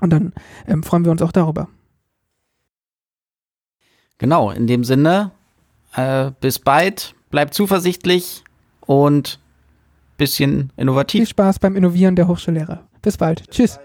[0.00, 0.32] Und dann
[0.66, 1.68] ähm, freuen wir uns auch darüber.
[4.18, 5.32] Genau, in dem Sinne,
[5.94, 8.44] äh, bis bald, bleibt zuversichtlich
[8.80, 9.38] und
[10.16, 11.20] bisschen innovativ.
[11.20, 12.86] Viel Spaß beim Innovieren der Hochschullehrer.
[13.02, 13.50] Bis bald.
[13.50, 13.78] Tschüss.